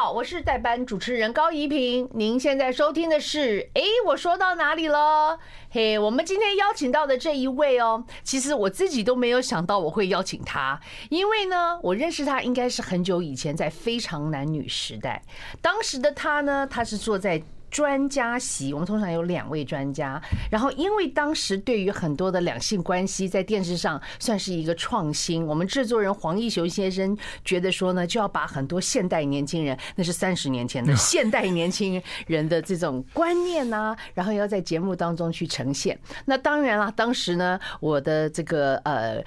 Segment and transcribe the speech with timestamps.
[0.00, 2.08] 好，我是代班主持人高怡平。
[2.14, 5.36] 您现在收听的是，哎，我说到哪里了？
[5.70, 10.80] 嘿，我们今天邀请到的这一位哦，其实我自己都没有想到我会邀请他，
[11.10, 15.20] 因为呢，我认识他应该是很久以前，在非常男女时代，
[15.60, 17.42] 当时的他呢，他是坐在。
[17.70, 20.20] 专家席，我们通常有两位专家。
[20.50, 25.46] 然后，因为当时对于很多的两性关系，在电视上算是一个创新。
[25.46, 35.98] 我们制作人黄义雄先生觉得说呢，就要把很多现代年轻人，那是三十年前的 现代年轻人的这种观念呐，然后要在节目当中去呈现。
[36.24, 39.22] 那当然了，当时呢，我的这个呃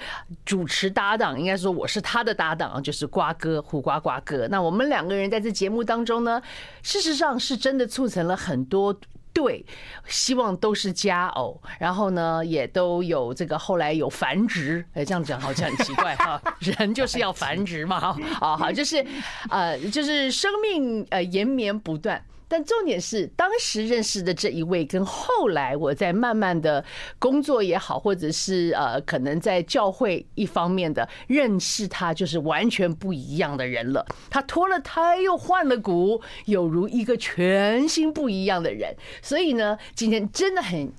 [0.45, 4.47] 主持搭档，应该说我是他的搭档，就是瓜哥胡瓜瓜哥。
[4.47, 6.41] 那我们两个人在这节目当中呢，
[6.81, 8.30] 事实上是真的促成了。
[8.35, 8.95] 很多
[9.33, 9.65] 对，
[10.07, 19.05] 希望都是佳偶，然后呢，也都有这个后来有繁殖，哎，这样讲好像很奇怪哈， 人就是要繁殖嘛，啊好，就是
[19.49, 22.21] 呃，就是生命呃延绵不断。
[22.51, 26.83] 但重点是，当时认识的这一位，跟后来我在慢慢的
[27.17, 34.05] 工作也好，或者是呃，可能在教会一方面的认识他，就是完全不一样的人了。
[34.29, 38.93] 他脱了胎又换了骨，有如一个全新不一样的人。
[39.21, 40.91] 所以呢，今天真的很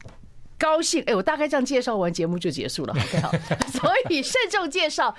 [0.59, 1.03] 高兴。
[1.05, 3.31] 哎，我大概这样介绍完节目就结束了，好，
[3.69, 5.15] 所以慎重介绍，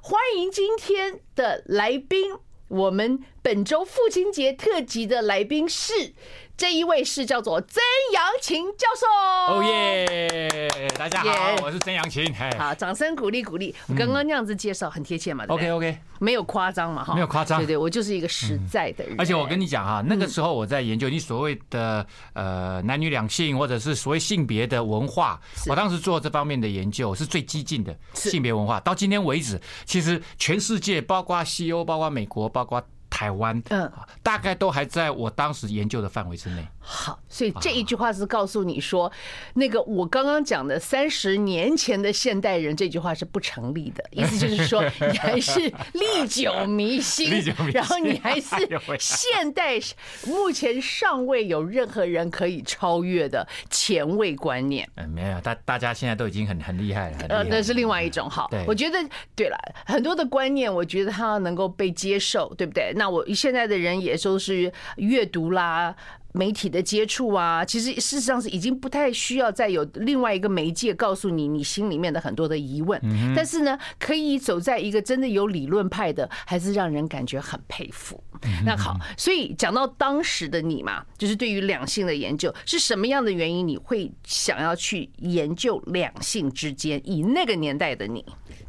[0.00, 2.32] 欢迎今天的来宾，
[2.72, 3.22] 我们。
[3.42, 6.14] 本周父亲节特辑的来宾是
[6.56, 9.06] 这一位，是叫做曾阳琴教授。
[9.54, 10.90] 哦耶！
[10.96, 12.32] 大家好，我是曾阳琴。
[12.56, 13.74] 好，掌声鼓励鼓励。
[13.88, 17.02] 我刚刚那样子介绍很贴切嘛？OK OK，没有夸张嘛？
[17.02, 17.58] 哈，没有夸张。
[17.60, 19.16] 对对，我就是一个实在的人。
[19.18, 28.78] 而且我跟你讲哈，那个时候我在研究你所谓的呃男女两性或者是所谓性别的文化，我当时做这方面的研究是最激进的性别文化。
[28.80, 32.80] 到今天为止，其实全世界包括西欧、包括美国、包括
[33.22, 36.66] 台湾，嗯，大概都还在我当时研究的范围之内。
[36.80, 39.10] 好，所以这一句话是告诉你说，
[39.54, 44.04] 那个我刚刚讲的三十年前的现代人这句话是不成立的。
[44.10, 45.60] 意思就是说，你还是
[45.94, 47.30] 历久弥新，
[47.72, 48.56] 然后你还是
[48.98, 49.78] 现代，
[50.26, 54.88] 目前尚未有任何人可以超越的前卫观念。
[54.96, 57.18] 嗯，没有，大大家现在都已经很很厉害了。
[57.28, 58.28] 呃，那是另外一种。
[58.28, 58.98] 好，我觉得
[59.36, 62.92] 对了，很多的观念，我觉得它能够被接受，对不对？
[62.96, 65.94] 那我现在的人也都是阅读啦。
[66.34, 72.98] 媒体的接触啊，其实事实上是已经不太需要再有另外一个媒介告诉你你心里面的很多的疑问。
[73.36, 78.18] 但是呢，可以走在一个真的有理论派的，还是让人感觉很佩服。
[78.64, 86.98] 那好，所以讲到当时的你嘛，就是对于两性的研究是什么样的原因，你会想要去研究两性之间？
[87.04, 88.24] 以那个年代的你，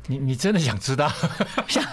[0.07, 1.11] 你你真的想知道？
[1.67, 1.83] 想，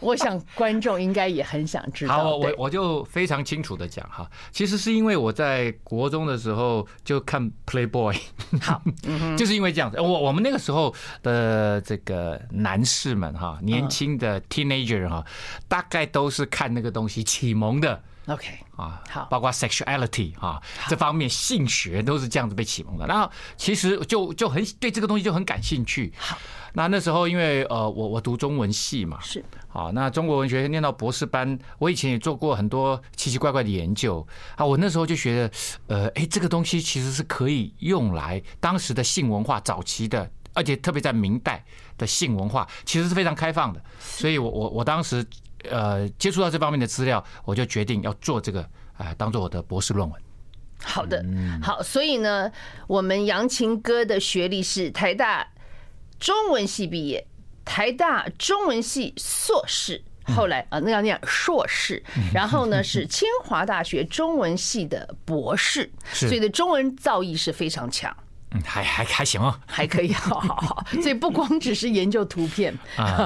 [0.00, 2.14] 我想观众应该也很想知道。
[2.14, 8.16] 好，我我就非常清楚的讲哈，其实是因为我在国中的时候就看 Playboy，
[8.62, 8.80] 好，
[9.36, 10.00] 就是因为这样子。
[10.00, 15.24] 我我们那个时候的这个男士们哈，年轻的 teenager 哈，
[15.66, 18.00] 大概都是看那个东西启蒙的。
[18.26, 18.46] OK
[18.78, 23.06] 啊，好，包括 sexuality 啊这方面性学都是这样子被启蒙的。
[23.06, 26.10] 然后其实就就很对这个东西就很感兴趣。
[26.16, 26.38] 好。
[26.74, 34.24] 那那时候，因为呃，我我读中文系嘛，是好，那中国文学念到博士班，我以前也做过很多奇奇怪怪的研究
[34.54, 34.64] 啊。
[34.64, 35.50] 我那时候就觉得，
[35.86, 41.64] 呃，哎，这个东西其实是可以用来当时的性文化早期的，而且特别在明代
[41.96, 43.82] 的性文化，其实是非常开放的。
[43.98, 45.26] 所以我我我当时
[45.70, 48.62] 呃接触到这方面的资料，我就决定要做这个
[48.96, 50.20] 啊，当做我的博士论文。
[50.82, 51.24] 好的，
[51.62, 52.50] 好，所以呢，
[52.86, 55.46] 我们杨琴哥的学历是台大。
[56.20, 57.24] 中文系毕业，
[57.64, 60.02] 台大中文系硕士，
[60.34, 62.02] 后来啊，那要念硕士，
[62.34, 68.12] 然后呢是清华大学中文系的博士， 所以的中文造诣是非常强。
[68.52, 70.84] 嗯，还还还行哦，还可以，好好好。
[71.02, 72.76] 所以不光只是研究图片，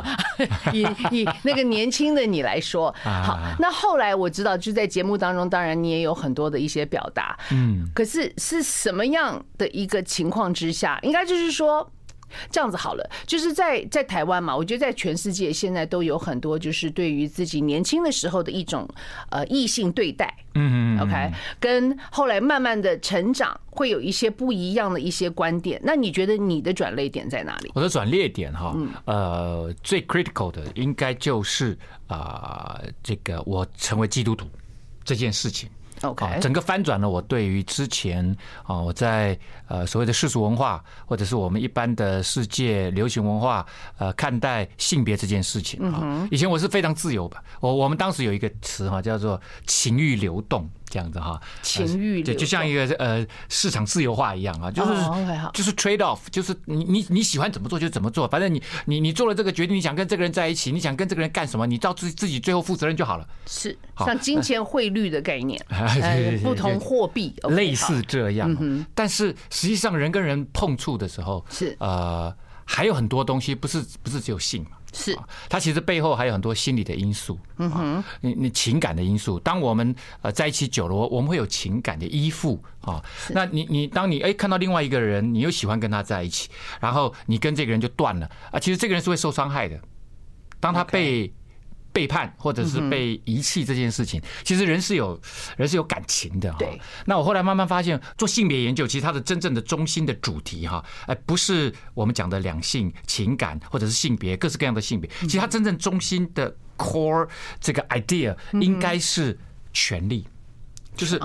[0.72, 11.90] 以以那个年轻的你来说，好，那后来我知道，就在节目当中，当然你也有很多的一些表达，嗯，可是是什么样的一个情况之下，应该就是说。
[12.50, 18.88] 这样子好了，就是在在台湾嘛，我觉得在全世界现在都有很多，就是对于自己年轻的时候的一种
[19.30, 25.80] 呃异性对待，嗯嗯，OK，跟后来慢慢的成长会有一些不一样的一些观点。
[25.84, 27.70] 那你觉得你的转捩点在哪里？
[27.74, 31.76] 我的转捩点哈，呃，最 critical 的应该就是
[32.06, 34.46] 啊，这个我成为基督徒
[35.04, 35.68] 这件事情。
[36.02, 39.38] OK，整个翻转了我对于之前啊，我在
[39.68, 43.64] 呃所谓的世俗文化，或者是我们一般的世界流行文化
[43.98, 50.68] 呃看待性别这件事情啊，以前我是非常自由吧，我我们当时有一个词哈叫做情欲流动。
[50.92, 54.92] 这样子哈，情欲对就像一个呃市场自由化一样啊，就是
[55.54, 63.26] 就是 trade off，就是你你你喜欢怎么做就怎么做，反正你你你做了这个决定，你想跟这个人在一起，你想跟这个人干什么，你到自自己最后负责任就好了。
[63.46, 65.58] 是，像金钱汇率的概念，
[66.44, 68.84] 不同货币类似这样。
[68.94, 71.74] 但是实际上人跟人碰触的时候，是。
[71.80, 72.30] 呃
[72.64, 74.70] 还有很多东西，不是不是只有性嘛。
[74.92, 75.18] 是，
[75.48, 79.38] 它其实背后还有很多心理的因素，嗯哼，你你情感的因素。
[79.40, 83.02] 当我们呃在一起久了，我我们会有情感的依附啊。
[83.30, 86.48] 那你你当你哎看到另外一个人，你又喜欢跟他在一起，
[86.80, 88.60] 然后你跟这个人就断了啊。
[88.60, 89.80] 其实这个人是会受伤害的，
[90.60, 91.32] 当他被。
[91.92, 95.20] 背叛或者是被遗弃这件事情，其实人是有
[95.56, 96.58] 人是有感情的哈。
[97.04, 107.28] 那我后来慢慢发现，做性别研究，其实它的真正的中心的主题哈，哎，不是我们讲的两性情感或者是性别各式各样的性别，其实它真正中心的 core
[107.60, 109.38] 这个 idea 应该是
[109.72, 110.26] 权利，
[110.96, 111.20] 就是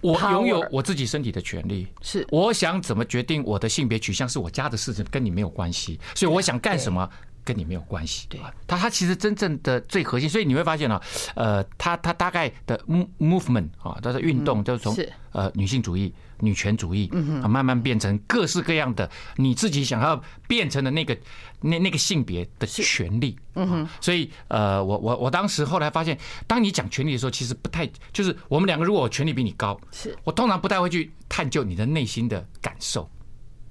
[0.00, 2.26] 我拥有我自己身体的权利，是。
[2.30, 7.08] 我想怎么决定我的性别取向是我家的事情，跟你没有关系，所以我想干什么。
[7.44, 11.00] 跟你没有关系，对，他他其实真正的最核心，所以你会发现呢，
[11.34, 12.78] 呃，他他大概的
[13.18, 14.96] movement 啊，它的运动就是从
[15.32, 17.10] 呃女性主义、女权主义
[17.42, 21.16] 啊，慢慢变成各式各样的你自己想要变成的那个
[21.60, 26.16] 那那个性别的权利，嗯哼，所以呃，我我我当时后来发现，
[26.46, 30.16] 当你讲权利的时候，其实不太就是我们两个如果我权利比你高，是。
[30.24, 33.08] 我通常不太会去探究你的内心的感受。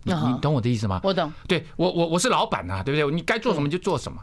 [0.03, 1.00] 你你懂我的意思吗？
[1.03, 1.31] 我懂。
[1.48, 3.15] 对我我我是老板啊，对不对？
[3.15, 4.19] 你该做什么就做什么。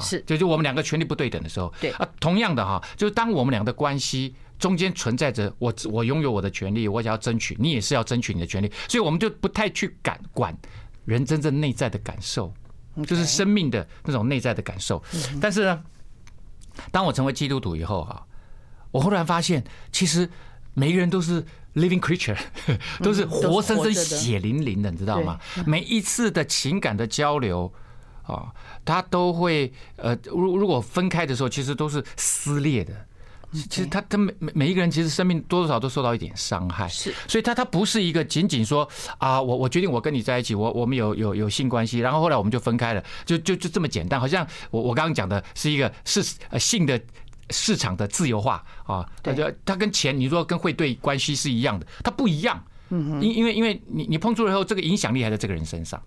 [0.00, 1.72] 是，就就我们两个权力不对等的时候。
[1.80, 10.56] 对啊，同样的哈，就是当我们俩的关系中间存在着我我拥有我的权利，我想要争取，你也是要争取你的权利，所以我们就不太去敢管
[11.04, 12.52] 人真正内在的感受，
[13.04, 15.02] 就是生命的那种内在的感受。
[15.40, 15.82] 但是呢，
[16.92, 18.24] 当我成为基督徒以后哈，
[18.92, 20.28] 我忽然发现，其实
[20.74, 21.44] 每个人都是。
[21.74, 22.36] Living creature
[23.00, 25.38] 都是活生生、血淋淋的，你知道吗？
[25.66, 27.72] 每一次的情感的交流
[28.22, 28.52] 啊，
[28.84, 32.92] 他都会呃，如如果分开的时候，其实都是撕裂的。
[33.68, 36.88] 其实他他每每每一个人，其实生命多多少少都受到一点伤害。
[36.88, 38.88] 是，所以他他不是一个仅仅说
[39.18, 44.20] 啊，我我决定我跟你在一起，我我们有有有性关系，然后后来我们就分开了，就就就这么简单。
[44.20, 46.20] 好像我我刚刚讲的是一个是
[46.50, 47.00] 呃性的。
[47.50, 52.62] 市场的自由化啊，它就它跟钱，你说跟汇兑关系是一样的，它不一样。
[52.88, 56.02] 嗯，因因为因为你你碰触了以后，这个影响力还在这个人身上，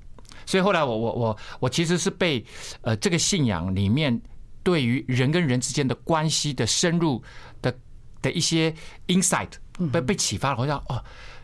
[0.45, 2.43] 所以后来我我我我其实是被
[2.81, 4.21] 呃这个信仰里面
[4.63, 7.21] 对于人跟人之间的关系的深入
[7.61, 7.73] 的
[8.21, 8.73] 的一些
[9.07, 9.49] insight
[9.91, 11.03] 被被启发了，好像哦。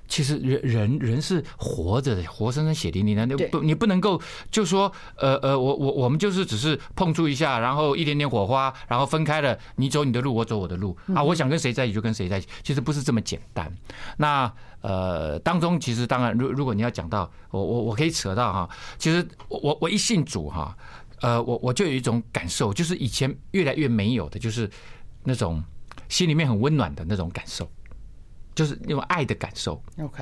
[0.10, 4.20] 其实人人人是活着的，活生生血淋淋的，你不你不能够
[4.50, 13.72] 就说呃呃，我我我们就是只是碰触一下，然后一点点火花，然后分开了，你走你的路，我走我的路啊，我想跟谁在一起就跟谁在一起，其实不是这么简单。
[14.18, 14.52] 那
[14.82, 20.76] 呃当中其实当然，如如果你要讲到我我我可以扯到哈，其实我我一信主哈，
[21.22, 24.68] 呃我我就有一种感受，就是以前越来越没有的，就是
[25.24, 25.64] 那种
[26.08, 27.70] 心里面很温暖的那种感受。
[28.60, 30.22] 就是那种爱的感受，OK，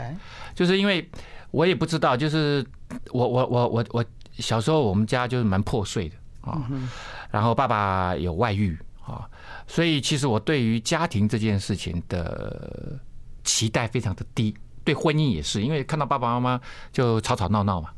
[0.53, 1.03] 就是因为
[1.49, 2.63] 我也不知道，就是
[3.09, 6.69] 我我我我我小时候我们家就是蛮破碎的啊，
[7.31, 9.27] 然后爸爸有外遇啊，
[9.65, 12.99] 所以其实我对于家庭这件事情的
[13.43, 16.61] 期待非常的低，对婚姻也是，因为看到爸爸妈妈
[16.91, 17.89] 就吵吵闹闹嘛，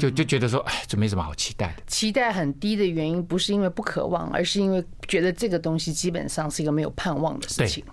[0.00, 1.82] 就就觉得说，哎，这没什么好期待的。
[1.86, 7.84] 期待很低的原因不是因为不渴望，而是因为觉得这个东西基本上是一个没有盼望的事情。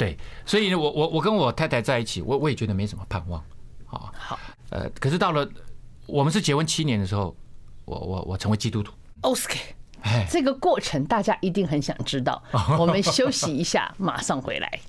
[0.00, 0.16] 对，
[0.46, 3.38] 所以呢，我我我跟我太太在一起，我我也觉得没什么盼望，
[3.88, 4.38] 啊，好，
[4.70, 5.46] 呃，可是到了
[6.06, 7.36] 我们是结婚七年的时候，
[7.84, 8.94] 我我我成为基督徒。
[9.20, 9.58] OK，
[10.30, 12.42] 这个过程大家一定很想知道。
[12.80, 14.80] 我们休息一下，马上回来。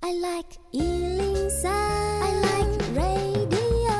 [0.00, 3.94] I like 103, I like radio。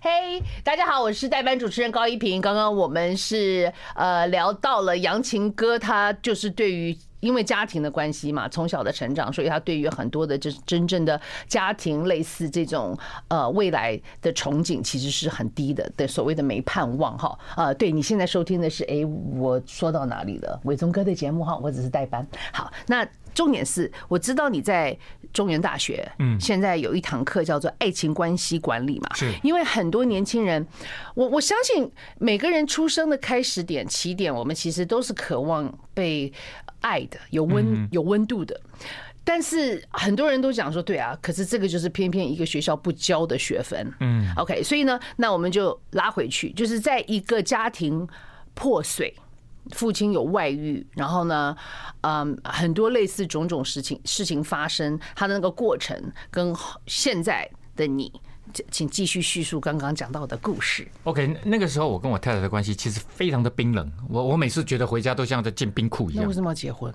[0.00, 2.40] 嘿，大家好，我是代班主持人高一平。
[2.40, 6.98] 刚刚我们是呃聊到了杨琴哥，他就是对于。
[7.20, 12.96] 因为家庭的关系嘛，从小的成长，所以他对于很多的就是真正的家庭类似这种
[13.28, 17.38] 呃未来的憧憬，其实是很低的，对所谓的没盼望哈。
[17.56, 19.04] 呃，对，你现在收听的是哎，
[19.36, 20.60] 我说到哪里了？
[20.64, 22.26] 伟忠哥的节目哈，我只是代班。
[22.52, 24.96] 好，那重点是，我知道你在
[25.32, 30.66] 中原大学，嗯，现在有一堂课叫做爱情关系管理嘛，是因为很多年轻人，
[31.14, 36.32] 我我相信每个人出生的开始点起点，我们其实都是渴望被。
[36.80, 38.60] 爱的，有温有温度的。
[39.24, 43.92] 但是很多人都讲说，对啊，可是这个就是偏偏一个学校不教的学分。
[44.00, 48.08] 嗯，OK，所以呢，那我们就拉回去，就是在一个家庭
[48.54, 49.14] 破碎，
[49.72, 51.54] 父亲有外遇，然后呢，
[52.00, 55.94] 嗯，很多类似种种事情事情发生，他的那个过程
[56.30, 56.56] 跟
[56.86, 58.10] 现在的你，
[58.70, 60.86] 请继续叙述刚刚讲到的故事。
[61.04, 66.22] OK，那个时候我跟我太太的关系其实非常的冰冷，我我每次觉得回家都像在进冰库一样。
[66.22, 66.92] 那为什么要结婚？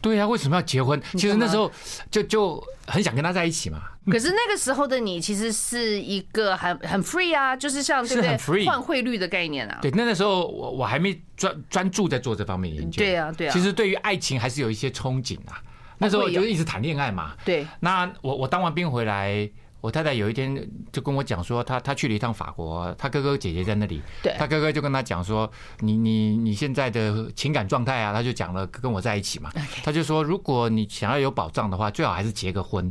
[0.00, 1.00] 对呀，为什么要结婚？
[1.12, 1.70] 其实那时候
[2.10, 3.82] 就就很想跟他在一起嘛。
[4.06, 8.66] 可是那个时候的你其实是一个很很 free 啊，就是像对不对？
[8.66, 9.78] 换汇率的概念啊。
[9.80, 12.98] 对，那个时候我我还没专专注在做这方面研究。
[12.98, 13.52] 对啊，对啊。
[13.52, 15.62] 其实对于爱情还是有一些憧憬啊。
[15.98, 17.36] 那时候就一直谈恋爱嘛。
[17.44, 17.64] 对。
[17.78, 19.48] 那我我当完兵回来。
[19.82, 29.50] 我太太有一天就跟我讲说，她她去了一趟法国，她哥哥姐姐在那里，对，她哥哥就跟她讲说，你你你现在的情感状态啊，她就讲了跟我在一起嘛，
[29.84, 32.90] 她就说，如果你想要有保障的话，最好还是结个婚。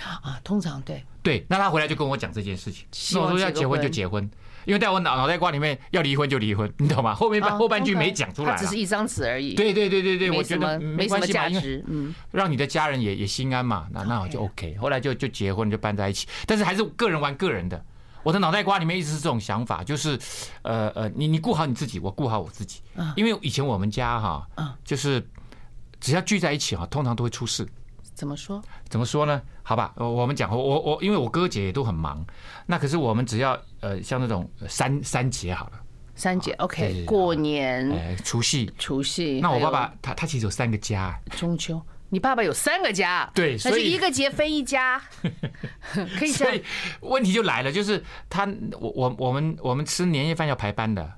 [0.00, 1.02] 啊，通常对。
[1.22, 4.30] 对，那她回来就跟我讲这件事情，那我说要结婚就结婚。
[4.66, 7.14] 因为在我脑脑袋瓜里面，要离婚就离婚，你懂吗？
[7.14, 9.54] 后面半后半句没讲出来，只是一张纸而已。
[9.54, 14.76] 对对对对对，我觉得没什么价值，嗯，让你的家人也也心安嘛，那那我就 OK。
[14.76, 17.82] 后来就就结婚就搬在一起，但是还是个人玩个人的。
[18.24, 20.18] 我的脑袋瓜里面一直是这种想法，就是
[20.62, 22.80] 呃呃，你你顾好你自己，我顾好我自己。
[23.14, 24.44] 因为以前我们家哈，
[24.84, 25.24] 就是
[26.00, 27.64] 只要聚在一起哈，通常都会出事。
[28.16, 28.62] 怎么说？
[28.88, 29.40] 怎么说呢？
[29.62, 32.24] 好吧，我们讲，我我因为我哥姐也都很忙，
[32.64, 35.72] 那可是我们只要呃像那种三三节好了，
[36.14, 39.38] 三节 OK，过年、哎除夕、除夕。
[39.40, 44.98] 那我爸爸他他其实有三个家，中秋，你爸爸有三个家，对，所以一个节分一家，
[46.18, 46.28] 可以。
[46.32, 46.64] 所以
[47.00, 48.48] 问题就来了，就是他
[48.80, 51.12] 我我我们我们吃年夜饭要排班的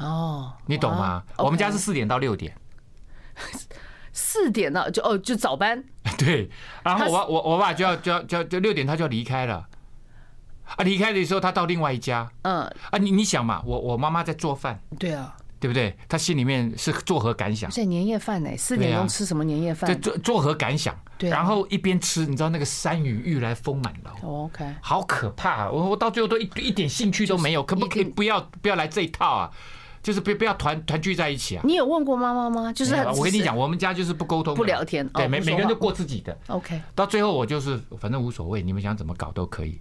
[0.00, 1.22] 哦，你懂吗？
[1.38, 2.52] 我们家是四点到六点。
[4.12, 5.82] 四点了，就哦，就早班。
[6.18, 6.50] 对，
[6.84, 9.66] 然后我我我爸就要就要就要就六点他就要离开了，
[10.76, 15.96] 啊，离开的时候他到另外一家，嗯，啊，你你想嘛，我我妈妈在做饭，对啊，对不对？
[16.08, 17.70] 他心里面是作何感想？
[17.70, 20.00] 在年夜饭呢，四点钟吃什么年夜饭？
[20.00, 20.94] 作作何感想？
[21.16, 29.50] 对，然后一边吃，你知道那个山雨欲来风满楼，OK，好可怕，我我到最后都一一点兴趣都没有，可不可以不要不要来这一套啊？
[30.02, 31.62] 就是不不要团团聚在一起啊！
[31.64, 32.72] 你有问过妈妈吗？
[32.72, 36.36] 就是我跟你讲，我们家就是不沟通、不聊天，对，每每个人都过自己的。
[36.48, 39.78] OK，到最后我就是反正无所谓，你们想怎么搞都可以。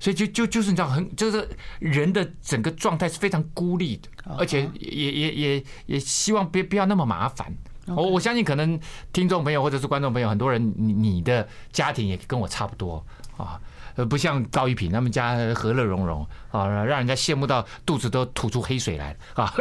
[0.00, 1.48] 所以就就就是你知道，很就是
[1.80, 7.52] 人的整个状态是非常孤立的，而且也也也也希望别不要那么麻烦。
[7.86, 8.78] 我我相信可能
[9.12, 13.04] 听众朋友或者是观众朋友，很多人你你的家庭也跟我差不多
[13.36, 13.60] 啊。
[13.98, 19.52] 呃，不像高一平他们家和乐融融啊，让人家羡慕到肚子都吐出黑水来啊！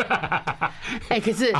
[1.09, 1.51] 哎，可是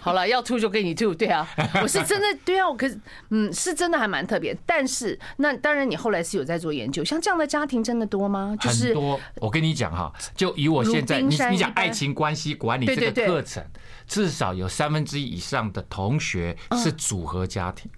[0.00, 1.44] 好了，要吐就给你吐，对啊，
[1.82, 2.96] 我是真的对啊，我可是
[3.30, 4.56] 嗯，是真的还蛮特别。
[4.64, 8.54] 但是那当然，你后来是有在做研究，像这样的家庭真的多吗？
[8.60, 9.20] 就是很多。
[9.40, 13.60] 我跟你讲哈，就以我现在你你讲爱情关系管理这个课程，
[14.06, 17.90] 至少有三分之一以上的同学是组合家庭。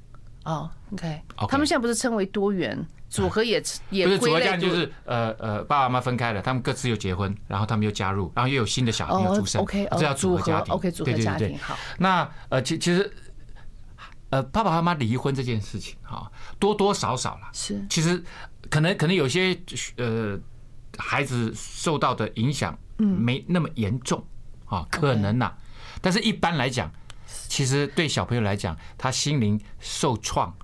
[0.46, 2.86] 哦，OK，他们现在不是称为多元？
[3.08, 10.74] 组合也也不是组合家庭，就是呃呃，爸爸妈妈分开了，他们各自又结婚，然后他们又加入，然后又有新的小孩又出生，OK，这叫组合家庭。
[10.74, 11.76] OK，组合家庭好。
[11.98, 13.10] 那呃，其其实
[14.30, 17.80] 呃，爸爸妈妈离婚这件事情哈，多多少少了，是。
[17.88, 18.22] 其实
[18.68, 19.56] 可能可能有些
[19.96, 20.38] 呃
[20.98, 24.22] 孩子受到的影响没那么严重
[24.64, 25.52] 啊，可能呐，
[26.00, 26.90] 但是一般来讲，
[27.48, 30.54] 其实对小朋友来讲，他心灵受创。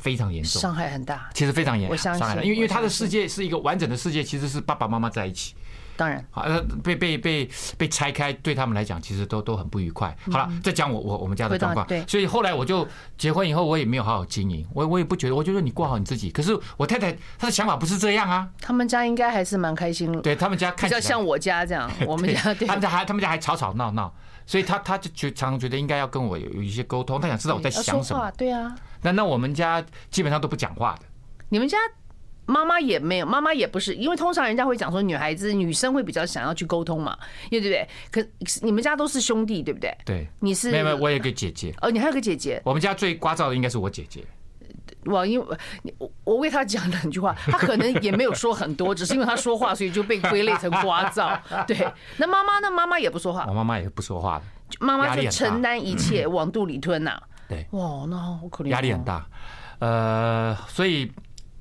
[0.00, 5.54] 非常严重，伤害很大，其实非常严重，我相信，因为因为他的世界是一个完整的世界，其实是爸爸妈妈在一起，
[6.00, 6.42] 当然，好，
[6.82, 10.16] 被被被被拆开，对他们来讲，其实都都很不愉快。
[10.32, 12.88] 好了，再讲我我我们家的状况，对，所以后来我就
[13.18, 16.30] 结婚以后，我也没有好好经营，我我也不觉得，我觉得你过好你自己。
[16.30, 24.10] 可是我太太她的想法不是这样啊，他们家应该还是蛮开心的，对他们家看起来像我家这样，我们家 对，他们家还他们家还吵吵闹闹。
[24.46, 28.28] 所以他他就觉常常觉得应该要跟我有有一些沟通，他想知道我在想什么。
[28.38, 31.02] 对啊，那那我们家基本上都不讲话的。
[31.50, 31.76] 你们家
[32.50, 37.16] 妈妈也没有，妈妈也不是，因为通常人家会讲说女孩子女生会比较想要去沟通嘛，
[37.48, 37.88] 对不对？
[38.10, 38.22] 可
[38.62, 39.96] 你们家都是兄弟，对不对？
[40.04, 41.72] 对，你是没有我有个姐姐。
[41.80, 42.60] 哦，你还有个姐姐。
[42.64, 44.24] 我们家最聒噪的应该是我姐姐。
[45.06, 45.56] 我因为
[45.98, 51.38] 我我为他讲两句话，他可能也没有说很多， 只是因为他说话，所以就被归类成聒噪。
[51.66, 51.88] 对，
[52.18, 52.70] 那妈妈呢？
[52.70, 53.46] 妈妈也不说话。
[53.48, 54.44] 我妈妈也不说话的。
[54.78, 57.18] 妈妈就承担一切，往肚里吞呐。
[57.48, 58.68] 对，哇，那好可怜。
[58.68, 59.26] 压力很大，
[59.78, 61.10] 呃，所以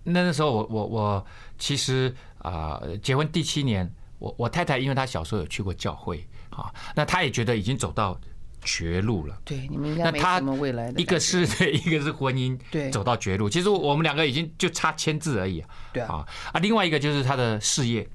[0.03, 1.25] 那那时候我我我
[1.57, 8.19] 其实啊，结婚第七年，我我太太因为她小时候有去过教会啊，那她也觉得已经走到
[8.61, 9.37] 绝路了。
[9.45, 10.99] 对，你们应该没什么未来的。
[10.99, 13.49] 一个是对，一个是婚姻，对，走到绝路。
[13.49, 15.63] 其实我们两个已经就差签字而已。
[15.93, 18.07] 对啊，啊，另外一个就是他的事业。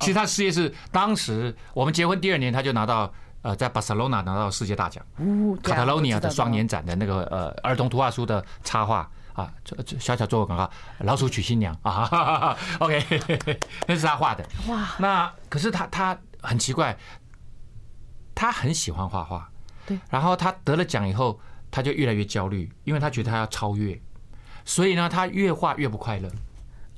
[0.00, 5.04] 其实他的事业是当时我们结婚第二年，他就拿到呃，在巴塞罗那拿到世界大奖，
[5.62, 9.08] 卡塔罗尼亚的双年展的那个呃儿童图画书的插画。
[9.34, 13.02] 啊，这这小小做个广告，老鼠娶新娘啊， OK，
[13.88, 14.46] 那是他画的。
[14.68, 16.96] 哇，那可是他他很奇怪，
[18.34, 19.50] 他很喜欢画画，
[19.86, 19.98] 对。
[20.10, 24.00] 然后他得了奖以后，他就越来越焦虑，因为他觉得他要超越，
[24.64, 26.30] 所以呢，他越画越不快乐。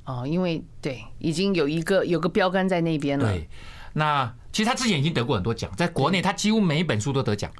[0.05, 3.25] 哦，因为对，已经有一个有个标杆在那边了。
[3.25, 3.49] 对，
[3.93, 7.51] 那其实他之前已经得过很多奖，在国内他几乎每一本书都得奖。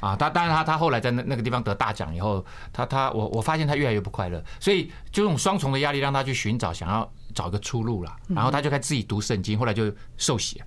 [0.00, 10.62] 啊，他当然他他后来在那那个地方得大奖以后，他他我我发现他越来越不快乐，所以就这种双重的压力让他去寻找想要找一个出路了，然后他就开始自己读圣经，后来就受洗，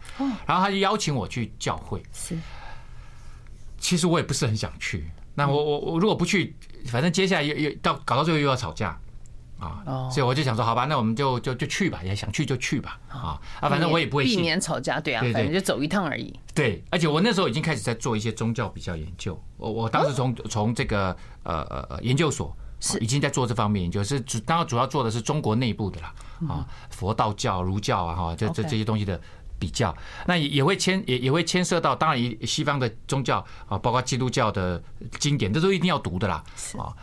[0.45, 2.37] 然后他就邀请我去教会，是，
[3.79, 6.55] 其实我也不是很想去，那我我我如果不去，
[6.87, 8.97] 反正接下来又又到搞到最后又要吵架。
[9.63, 16.33] 啊，所以我就想说，好吧，那我们就就就去吧，也想去就去吧，啊啊，反正我也不会避免吵架，对啊，反正就走一趟而已。
[16.53, 22.99] 对，而且我那时候已经开始在做一些宗教比较研究，我我当时从从这个呃呃研究所是。
[22.99, 26.13] 已经在做这方面研究，是主当然主要做的是中国内部的啦，
[26.47, 29.19] 啊，佛道教、儒教啊，哈，这这这些东西的
[29.57, 29.95] 比较，
[30.27, 34.81] 那也也会牵也也会牵涉到，当然西方的宗教啊，包括基督教的
[35.19, 36.43] 经典，这都一定要读的啦，
[36.77, 36.93] 啊，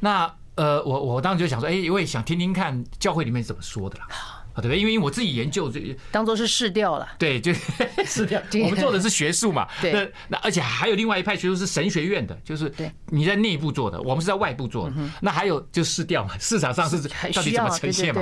[0.00, 0.32] 那。
[0.54, 4.78] 呃，我我当时就想说，哎，我也想听听看教会里面怎么说的啦，啊，对不对？
[4.78, 7.54] 因为我自己研究这，当做是试调了，对，就
[8.04, 8.40] 试调。
[8.64, 9.92] 我们做的是学术嘛，对。
[9.92, 12.72] 那那而且还有另外一派学术是神学院的，就是
[13.06, 14.96] 你在内部做的，我们是在外部做的。
[15.20, 17.00] 那还有就试调嘛，市场上是
[17.32, 18.20] 到底怎么呈现嘛？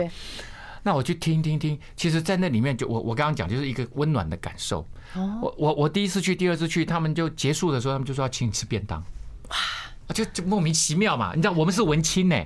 [0.83, 4.87] 那我去听听听，其实，在那里面就我我刚刚讲就是一个温暖的感受。
[5.15, 8.99] 我我我第一次去，第二次去，他们就结束的时候，他们就说要请你吃便当。
[9.49, 9.57] 哇！
[10.15, 12.37] 就就莫名其妙嘛，你知道我们是文青呢，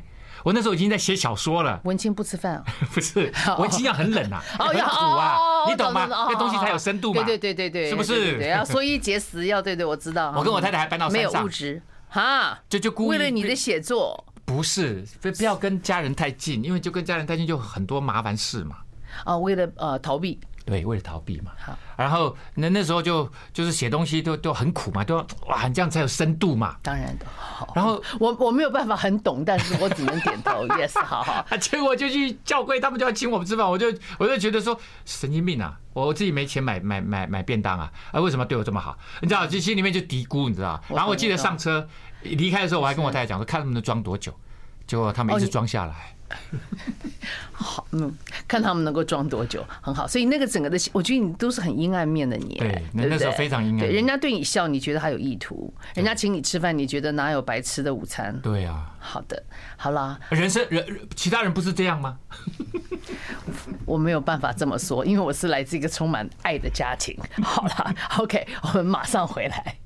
[0.43, 1.81] 我那时候已经在写小说了。
[1.85, 6.07] 文青不吃饭， 不是文青要很冷啊， 很苦啊，你懂吗？
[6.09, 7.23] 那东西才有深度嘛。
[7.23, 8.39] 对对对对对，是不是？
[8.39, 10.33] 对，要缩衣节食，要对对，我知道。
[10.37, 18.77] 我跟我太太还搬到山上，没有物质哈，就就故意为了你的写作，不是，不不要跟家人太近，因为就跟家人太近就很多麻烦事嘛。
[19.25, 20.39] 啊，为了呃逃避。
[20.65, 21.53] 对，为了逃避嘛。
[21.59, 26.77] 好，然后那那时候就就是写东西都都很苦嘛，都哇，这样才有深度嘛。
[26.83, 27.27] 当然的。
[27.37, 30.67] 好，然后我我没有办法很懂，但是我只能点头。
[30.75, 31.45] Yes，好好。
[31.59, 33.87] 结果就去教会，他们就要请我们吃饭，我就
[34.19, 35.79] 我就觉得说神经病啊！
[35.93, 38.99] 我自己没钱买买买买便当啊，啊，为什么对我这么好？
[39.21, 40.83] 你知道，就心里面就嘀咕，你知道。
[40.89, 41.87] 然后我记得上车
[42.23, 44.33] 离开的时候，我还跟我太太讲说，看他们能装多久。
[44.87, 46.14] 结果他们一直装下来。
[47.53, 48.13] 好，嗯，
[48.49, 50.07] 看他们能够装多久，很好。
[50.07, 52.57] 所以那个整个的，我觉得你都是很阴暗面的你。
[52.57, 53.79] 对，那那时候非常阴暗。
[53.81, 58.39] 对，人家对你笑，你觉得他有意图；人家请你吃饭，你觉得哪有白吃的午餐？
[58.41, 58.91] 对啊。
[58.99, 59.43] 好的，
[59.77, 60.19] 好啦。
[60.31, 60.85] 人生人，
[61.15, 62.19] 其他人不是这样吗？
[63.85, 67.15] 我没有办法这么说，因为我是来自一个充满爱的家庭。
[67.45, 69.77] 好了，OK，我们马上回来。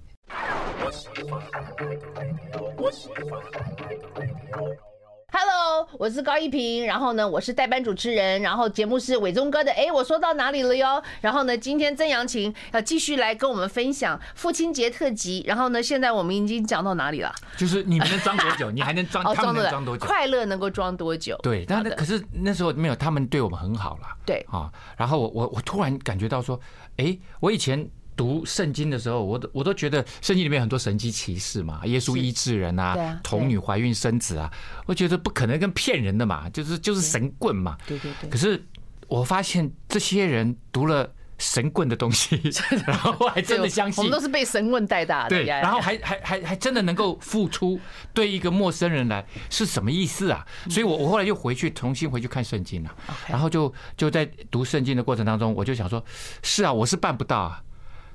[5.30, 9.70] Hello，我是高一平，然后呢，我是代班主持人，然后节目是伟忠哥的。
[9.72, 11.02] 哎，我说到哪里了哟？
[11.20, 15.44] 然后呢，今天曾阳晴要继续来跟我们分享父亲节特辑。
[15.46, 17.30] 然后呢，现在我们已经讲到哪里了？
[17.58, 18.70] 就是你们能装多久？
[18.70, 19.22] 你还能装？
[19.36, 20.06] 他们能装多久？
[20.06, 21.36] 快乐能够装多久？
[21.42, 24.06] 对，但可是那时候没有，他们对我们很好了。
[24.24, 26.58] 对啊，然后我我我突然感觉到说，
[26.96, 27.86] 哎，我以前。
[28.18, 34.52] 读圣经的时候，我都我都觉得圣经里面很多神迹奇事嘛，耶稣医治人啊，童女怀孕生子啊，
[34.86, 37.78] 我觉得不可能跟骗人的嘛，就是就是神棍嘛。
[37.86, 38.28] 对对对。
[38.28, 38.60] 可是
[39.06, 42.40] 我发现这些人读了神棍的东西，
[42.84, 44.02] 然后还真的相信。
[44.02, 45.28] 我们都是被神棍带大的。
[45.28, 47.78] 对，然后还还还还真的能够付出，
[48.12, 50.44] 对一个陌生人来是什么意思啊？
[50.68, 52.92] 所以我我后来又回去重新回去看圣经了，
[53.28, 56.04] 然后就就在读圣经的过程当中，我就想说，
[56.42, 57.62] 是啊，我是办不到啊。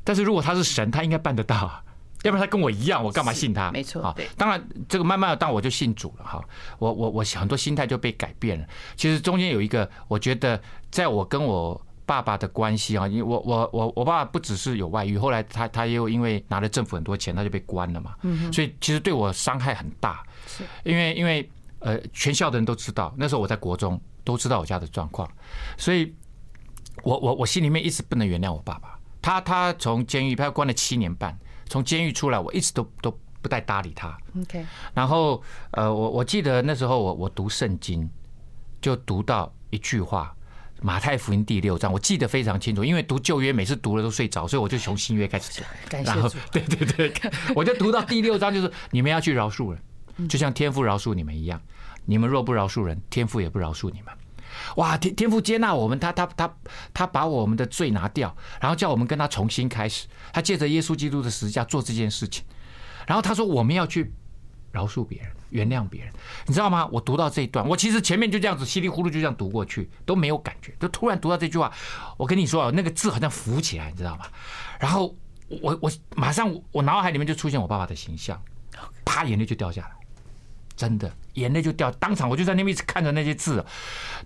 [0.04, 1.84] 但是如果他是神，他应该办得到，
[2.24, 3.72] 要不然他跟我一样，我干嘛信他？
[3.72, 6.44] 没错啊，当然这个慢慢的，当我就信主了哈。
[6.80, 8.66] 我我我很多心态就被改变了。
[8.96, 18.16] 其实中间有一个，我觉得在我跟我爸爸的关系啊，因为我我我我爸爸不只是有外遇，后来他他又因为拿了政府很多钱，他就被关了嘛。
[18.22, 18.52] 嗯。
[18.52, 20.24] 所以其实对我伤害很大。
[20.48, 20.64] 是。
[20.84, 25.30] 因为因为呃，全校的人都知道，那时候我在国中都知道我家的状况，
[25.78, 26.14] 所以
[27.04, 28.98] 我我我心里面一直不能原谅我爸爸。
[29.24, 31.36] 他他从监狱，他关了七年半，
[31.68, 33.10] 从监狱出来，我一直都都
[33.42, 34.16] 不带搭理他。
[34.40, 38.08] OK，然后呃，我我记得那时候我我读圣经，
[38.82, 40.36] 就读到一句话，
[40.82, 45.66] 马太福音第六章，我记得非常清楚，因为读旧约每次读了都睡着，所以我就从新约开始读。
[45.90, 46.40] 感谢。
[46.52, 51.62] 对对对，我就读到第六章，就是你们要去饶恕人，就像天父饶恕你们一样。
[52.06, 54.14] 你们若不饶恕人，天父也不饶恕你们。
[54.76, 56.54] 哇，天天父接纳我们，他他他
[56.94, 60.08] 他把我们的罪拿掉，然后叫我们跟他重新开始。
[60.32, 62.44] 他借着耶稣基督的十字架做这件事情，
[63.08, 64.12] 然后他说我们要去
[64.72, 66.12] 饶恕别人，原谅别人。
[66.48, 66.88] 你知道吗？
[66.92, 71.72] 我读到这一段，我其实前面就这样子稀里糊涂就这样读过去，都没有感觉，就突然读到这句话，
[72.18, 74.26] 我跟你说啊，那个字好像浮起来，你知道吗？
[74.80, 75.16] 然后
[75.62, 78.42] 我我马上我脑海里面就出现我爸爸的形象，
[79.06, 79.92] 啪，眼泪就掉下来。
[80.76, 83.64] 真的眼泪就掉，当场我就在那边一直看着那些字，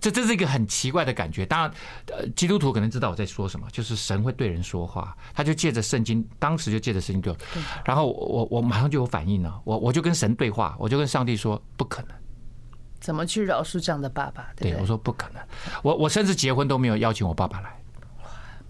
[0.00, 1.44] 这这是一个很奇怪的感觉。
[1.44, 1.70] 当然，
[2.06, 7.38] 呃，基督徒可能知道我在说什么，就是神会对人说话，他就借着圣经，当时就借着圣经对我，
[7.84, 12.16] 然后我我马上就有反应了，我我就跟神对话，我就跟上帝说不可能，
[13.00, 14.48] 怎么去饶恕这样的爸爸？
[14.56, 15.42] 对，我说不可能，
[15.82, 17.78] 我我甚至结婚都没有邀请我爸爸来，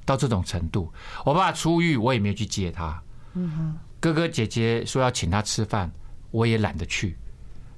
[0.04, 0.92] 到这种程度，
[1.24, 3.00] 我爸爸出狱我也没有去接他，
[3.34, 5.90] 嗯哼，哥哥姐姐说要请他吃饭，
[6.30, 7.16] 我也懒得去。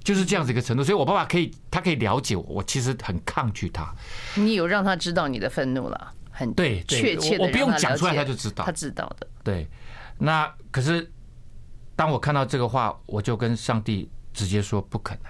[0.02, 3.94] 就是这样子一个程度，所以我爸爸可以，他可以了解我，我其实很抗拒他。
[4.34, 9.26] 你有让他知道你的愤怒了，很对，确切的，我不用讲出来他就知道，他知道的。
[9.44, 9.68] 对，
[10.18, 11.10] 那可是
[11.94, 15.24] 当我看到这个话，我就跟上帝直接说不可能。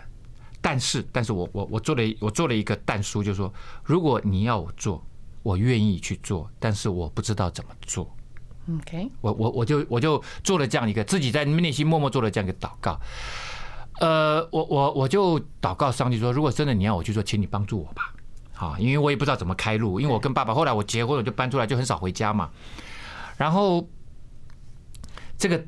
[0.62, 3.52] 但是，但是我我我做了我做了一个但书，就是说
[3.82, 5.04] 如果你要我做，
[5.42, 8.14] 我愿意去做，但是我不知道怎么做。
[8.76, 13.00] OK，我我我就我就做了这样一个自己在内心默默做了这样一个祷告。
[14.00, 18.14] 呃，我我我就祷告上帝说，如果真的你要我去做，请你帮助我吧，
[18.54, 22.48] 好，因为我也不知道怎么开路，因为我跟爸爸后来我结婚了就搬出来，就很少回家嘛。
[23.36, 23.86] 然后
[25.36, 25.62] 这个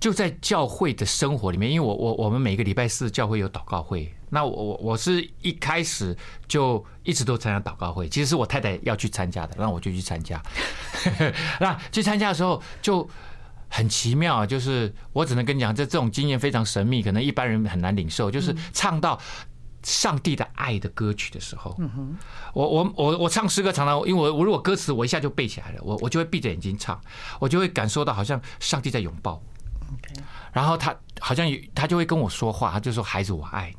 [0.00, 6.16] 就在教会的生活里面，因为我我我们每个礼拜四教会有祷告会，那我我我是一开始
[6.48, 10.42] 就一直都参加祷告会，其实是我太太要去参加的，然后我就去参加。
[11.60, 13.06] 那去参加的时候就。
[13.74, 18.30] 很奇妙啊，就是我只能跟你讲，这这种经验非常神秘，可能一般人很难领受。
[18.30, 19.20] 就是唱到
[19.82, 21.76] 上帝的爱的歌曲的时候，
[22.52, 27.00] 我我我我唱诗歌常常，因为我我如果歌词我一下就背起来了，我我就会闭着眼睛唱，
[27.40, 29.42] 我就会感受到好像上帝在拥抱我。
[30.52, 33.76] 然后他好像他就会跟我说话，他就说：“孩子，我爱你。”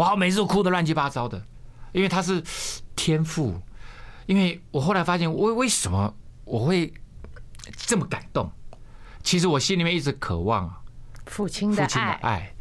[0.00, 1.40] 哇，每次都哭的乱七八糟的，
[1.92, 2.42] 因为他是
[2.96, 3.60] 天赋。
[4.24, 6.14] 因为我后来发现，为为什么
[6.46, 6.90] 我会
[7.76, 8.50] 这么感动？
[9.24, 10.72] 其实我心里面一直渴望
[11.26, 11.82] 父亲的
[12.20, 12.52] 爱。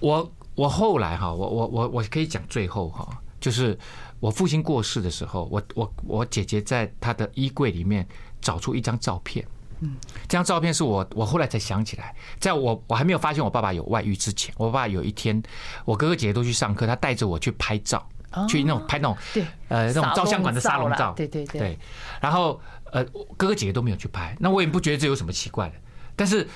[0.00, 3.08] 我我后来哈，我我我我可以讲最后哈，
[3.40, 3.76] 就是
[4.20, 8.06] 我父亲过世的时候，我我我姐姐在她的衣柜里面
[8.40, 9.44] 找出一张照片。
[9.80, 9.96] 嗯，
[10.28, 15.42] 这张照片是我我后来才想起来，在我我还没有发现我爸爸有外遇之前，我爸爸有一天，
[15.84, 18.06] 我哥哥姐姐都去上课，他带着我去拍照，
[18.48, 21.76] 去那种拍那种对呃那种照相馆的沙龙照，对对对，
[22.20, 22.60] 然后。
[22.94, 23.04] 呃，
[23.36, 25.74] 哥哥姐姐都没有去拍，那我也不觉得这有什么奇怪的。
[26.14, 26.48] 但是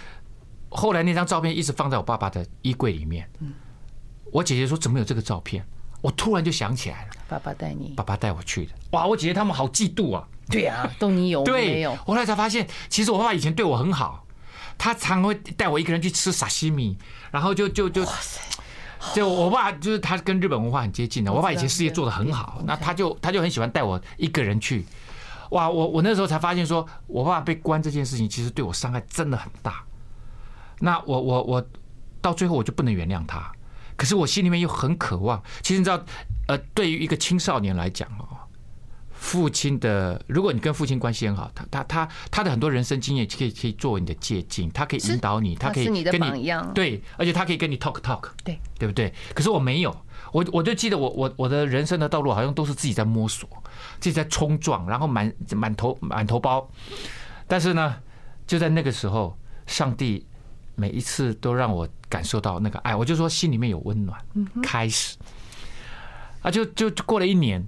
[0.68, 3.28] 后来那张照片一直放在我爸爸的衣柜里面。
[4.30, 5.66] 我姐姐说怎么有这个照片？
[6.00, 8.72] 我突然就想起来了，爸爸带你，爸爸带我去的。
[8.92, 10.28] 哇，我姐姐他们好嫉妒啊！
[10.48, 11.96] 对啊， 都你有，对，没有。
[11.96, 14.24] 后来才发现，其实我爸爸以前对我很好，
[14.76, 16.96] 他常会带我一个人去吃沙西米，
[17.32, 18.06] 然后就就就，
[19.12, 21.32] 就我爸就是他跟日本文化很接近的。
[21.32, 24.84] 我爸以前事业做得很好，那他就他就很喜欢带我一个人去。
[25.50, 29.84] 哇，我我那时候才发现，说我爸爸被关这件事情，其实对我伤害真的很大。
[30.80, 31.66] 那我我我
[32.20, 33.50] 到最后我就不能原谅他，
[33.96, 35.42] 可是我心里面又很渴望。
[35.62, 36.00] 其实你知道，
[36.46, 38.26] 呃，对于一个青少年来讲哦，
[39.10, 46.42] 父亲的，如果你跟父亲关系很好，他他他他的很多人生经验可以可以作为你的借鉴，他可以引导你，他可以跟你
[46.74, 49.12] 对，而且他可以跟你 talk talk，对对不对？
[49.34, 49.96] 可是我没有。
[50.32, 53.48] 我我就记得我我我的人生的道路好像都是自己在摸索，
[53.98, 56.68] 自己在冲撞，然后满满头满头包。
[57.46, 57.96] 但是呢，
[58.46, 59.34] 就在那个时候，
[59.66, 60.26] 上帝
[60.74, 64.20] 每一次都让我感受到那个爱，我就说心里面有温暖。
[64.62, 65.16] 开始
[66.42, 67.66] 啊，就就过了一年，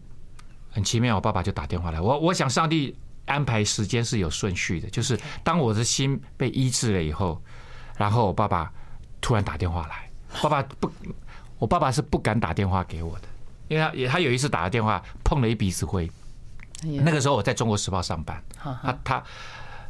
[0.71, 1.99] 很奇妙，我爸爸就打电话来。
[1.99, 7.43] 我我想上帝安排时间是有顺序的，就是当我的心被医治了以后，
[7.97, 8.71] 然后我爸爸
[9.21, 10.11] 突然打电话来，
[10.43, 10.93] 爸爸不。
[11.61, 13.29] 我爸爸是不敢打电话给我的，
[13.69, 16.11] 因为他也他有一次打了电话碰了一鼻子灰。
[16.83, 18.43] 那个时候我在中国时报上班，
[18.83, 19.23] 他他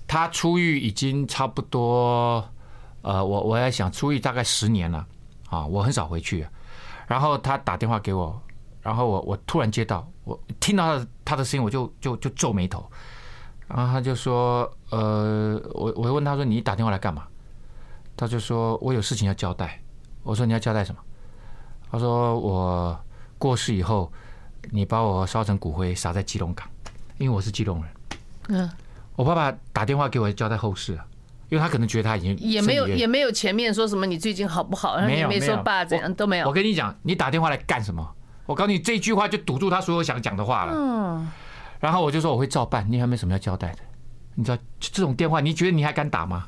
[0.07, 2.45] 他出狱已经差不多，
[3.03, 5.07] 呃，我我在想出狱大概十年了
[5.49, 6.47] 啊，我很少回去。
[7.07, 8.41] 然后他打电话给我，
[8.83, 12.85] 然后我我突然接到，我听到他的他的声音，我就就就皱眉头。
[13.69, 17.25] 然后他就说，呃，我我问他说，你打电话来干嘛？
[18.17, 19.81] 他就说我有事情要交代。
[20.25, 21.01] 我说你要交代什么？
[21.91, 22.99] 他说：“我
[23.39, 24.13] 过世以后，
[24.71, 26.69] 你把我烧成骨灰撒在基隆港，
[27.19, 27.93] 因为我是基隆人。
[28.49, 28.71] 嗯，
[29.17, 31.05] 我爸爸打电话给我交代后事啊，
[31.49, 36.47] 因为他可能觉得他已经也没有也没有前面说什么你最近好不好，然后也没说爸怎样都没有。
[36.47, 38.09] 我跟你讲，你打电话来干什么？
[38.47, 40.73] 我告诉你，这句话就堵住他所有想讲的话了。
[40.75, 41.29] 嗯，
[41.81, 43.79] 然后我就说我会照办，你还没什么要交代的。
[44.35, 46.47] 你知道这种电话，你觉得你还敢打吗？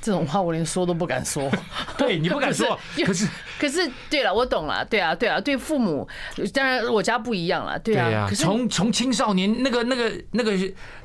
[0.00, 0.02] 唉。
[0.02, 1.50] 这种话我连说都不敢说，
[1.98, 6.08] 对你不敢说， 可是可是对了，我懂了，对啊对啊，对父母，
[6.54, 8.28] 当然我家不一样了，对啊。
[8.34, 10.52] 从从青少年那个那个那个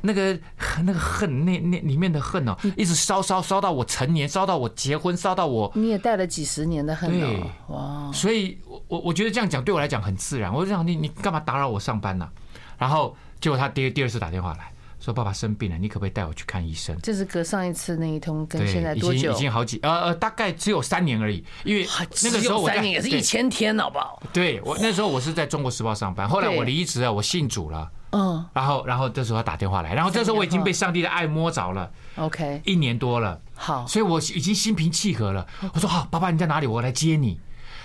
[0.01, 0.39] 那个
[0.83, 5.71] 那个恨，那那里面的恨哦，一直烧烧烧到我成年，烧到我结婚，烧到我。
[5.75, 8.11] 你也带了几十年的恨哦，哇！
[8.13, 10.53] 所以我我觉得这样讲对我来讲很自然。
[10.53, 12.29] 我就想你你干嘛打扰我上班呢？
[12.77, 14.71] 然后结果他第第二次打电话来。
[15.05, 16.97] 说爸爸生病了，你可不可以带我去看医生？
[17.03, 19.17] 这是隔上一次那一通跟现在多久？
[19.17, 21.45] 已经已经好几呃呃，大概只有三年而已。
[21.63, 21.87] 因为
[22.23, 24.19] 那个时候我三年也是一千天，好不好？
[24.33, 27.87] 对，我那时候我是在中国时报上班，后来我离职了，我信主了。
[28.13, 28.43] 嗯。
[28.51, 31.91] 然后然后这时候他打电话来，然后这时候我已经被上帝的爱摸着了。
[32.15, 32.63] OK。
[32.65, 33.39] 一年多了。
[33.53, 33.85] 好。
[33.85, 35.45] 所以我已经心平气和了。
[35.75, 36.65] 我说好，爸爸你在哪里？
[36.65, 37.39] 我来接你。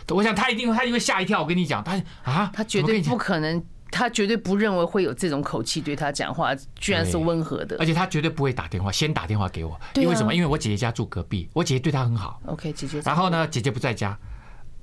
[0.08, 1.42] 我想他一定他因为吓一跳。
[1.42, 3.62] 我跟你讲，他啊，他绝对不可能。
[3.90, 7.76] 他绝对不认为会有这种口气对他讲话，居然是温和的。
[7.78, 9.78] 而且他绝对不会打电话，先打电话给我。
[9.96, 10.32] 因为什么？
[10.32, 12.40] 因为我姐姐家住隔壁，我姐姐对他很好。
[12.46, 13.00] OK，姐姐。
[13.04, 14.16] 然后呢，姐姐不在家，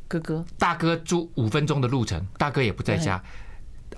[0.08, 3.24] 哥哥，大哥住五分钟的路程，大哥也不在家。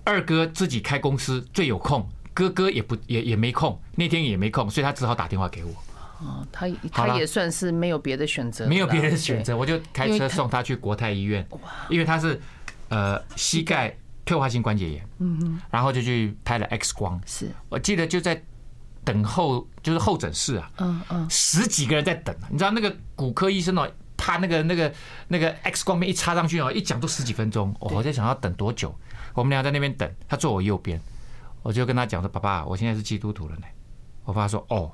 [0.04, 5.72] 二哥自己开公司最有空，哥哥也不也也没空，那天也没空，所以他只好打电话给我。
[6.20, 11.48] 哦，他他也算是没有别的选择，没有别的选择，我就开车送他去国泰医院，
[11.90, 12.40] 因为他是
[12.90, 13.98] 呃膝盖。
[14.30, 17.50] 退化性关节炎，嗯嗯，然后就去拍了 X 光，是。
[17.68, 18.40] 我记得就在
[19.04, 24.94] 等候，就是候诊室啊，嗯嗯，十几个人在等，你知道那个骨科医生哦，他那个那个
[25.30, 28.96] 那个 X 光片一插上去哦，一讲都十几分钟，我在想要等多久，
[29.34, 31.02] 我们俩在那边等，他坐我右边，
[31.64, 33.64] 我就跟他讲说，爸爸，我现在是基督徒了呢，
[34.26, 34.92] 我爸说，哦。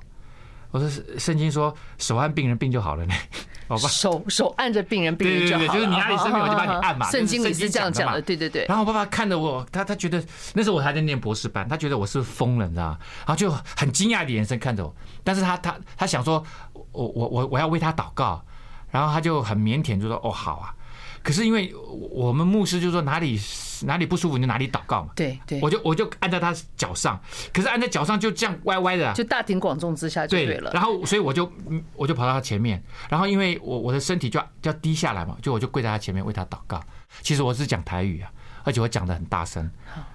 [0.72, 3.14] 我说圣经说手按病人病就好了呢，
[3.68, 3.88] 好吧？
[3.88, 7.10] 手手按着病人病人就好了，就是你哪里生病我就帮你按嘛。
[7.10, 8.64] 圣经里是这样讲的，对对对。
[8.66, 10.22] 然后我爸爸看着我，他他觉得
[10.54, 12.98] 那时候我还在念博士班，他觉得我是疯了，你知道吗？
[13.20, 16.44] 然后就很惊讶的眼神看着我，但是他他他想说，
[16.92, 18.44] 我我我我要为他祷告，
[18.90, 20.74] 然后他就很腼腆就说，哦好啊。
[21.26, 21.74] 可是因为
[22.12, 23.36] 我们牧师就说哪里
[23.82, 27.20] 哪里不舒服你就哪里祷告嘛，对对，我就我就按在他脚上，
[27.52, 30.70] 可是按在脚上就这样歪歪的，就大庭广众之下就对了。
[30.70, 31.52] 然后所以我就
[31.96, 36.80] 我就跑到他前面，然后因为我我的身体就要就要低下来嘛，就我就跪在他前面为他祷告。
[37.22, 38.30] 其实我是讲台语啊，
[38.62, 39.68] 而且我讲的很大声，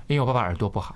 [0.07, 0.95] 因为我爸爸耳朵不好。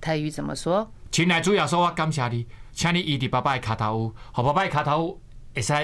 [0.00, 0.88] 台语怎么说？
[1.10, 5.20] 亲爱的主要说，我感谢你，请你医治爸爸的卡头，好爸爸的卡头
[5.52, 5.74] 会使。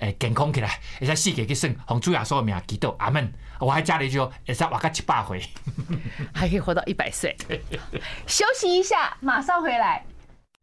[0.00, 3.32] 诶，健康起来，会使四界去算，奉主耶稣的名祈祷，阿门。
[3.58, 5.42] 我还加了一句，会使活到七百岁，
[6.34, 7.34] 还可以活到一百岁。
[8.26, 10.04] 休息一下，马上回来。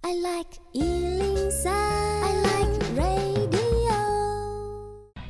[0.01, 3.53] I like 103, I like radio。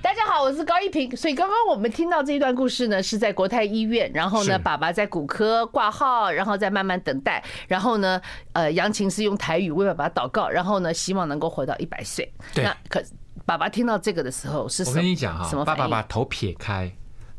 [0.02, 1.16] 大家好，我是高一平。
[1.16, 12.30] 所以刚刚我们听到这一段故事呢，是在国泰医院，然后呢，爸爸在骨科挂号，然后再慢慢等待，然后呢，呃，杨琴是用台语为爸爸祷告，然后呢，希望能够活到一百岁。
[12.54, 13.02] 对，那可。
[13.46, 14.92] 爸爸听到这个的时候是什么？
[14.92, 16.90] 我跟你讲哈，爸爸把头撇开，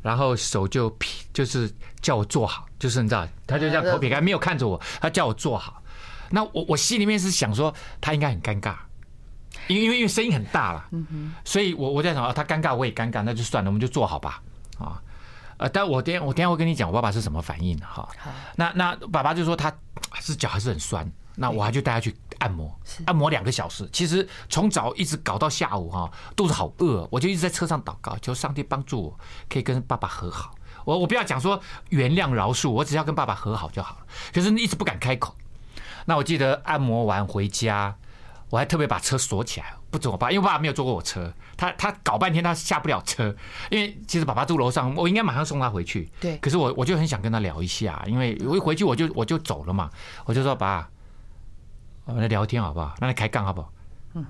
[0.03, 5.83] 然后手就撇，就是叫我坐好，就是你知道，他就这样头撇开，没有看着我，他叫我坐好。
[6.31, 8.75] 那我我心里面是想说，他应该很尴尬，
[9.67, 10.89] 因为因为因为声音很大了，
[11.45, 14.43] 所以我我在想啊，他尴尬我也尴尬，那就算了，我们就坐好吧，
[14.79, 15.01] 啊，
[15.57, 18.09] 呃，但我等下我等下会跟你讲我爸爸是什么反应哈。
[18.57, 19.73] 那那爸爸就说他
[20.21, 21.11] 是脚还是很酸。
[21.37, 23.89] 那我还就带他去按摩，按摩两个小时。
[23.93, 29.19] 其实从早一直搞到下午哈，肚子好饿，我就一直在车上祷告，求上帝帮助我，
[29.49, 30.55] 可以跟爸爸和好。
[30.85, 34.07] 我我不要讲说原谅饶恕，我只要跟爸爸和好就好了。
[34.33, 35.35] 可是一直不敢开口。
[36.07, 37.97] 那我记得按摩完回家，
[38.51, 43.35] 我还特别把车锁起来，不准我爸，因为我爸爸没有坐过我车，他他搞半天他下不了车，
[43.71, 46.11] 因为其实爸爸住楼上，我应该马上送他回去。
[46.21, 46.37] 对。
[46.39, 49.89] 可是我我就很想跟他聊一下，因为我一回去我就我就走了嘛，
[50.27, 50.89] 我就说爸。
[52.05, 52.95] 我们来聊天好不好？
[53.01, 53.71] 那来开杠好不好？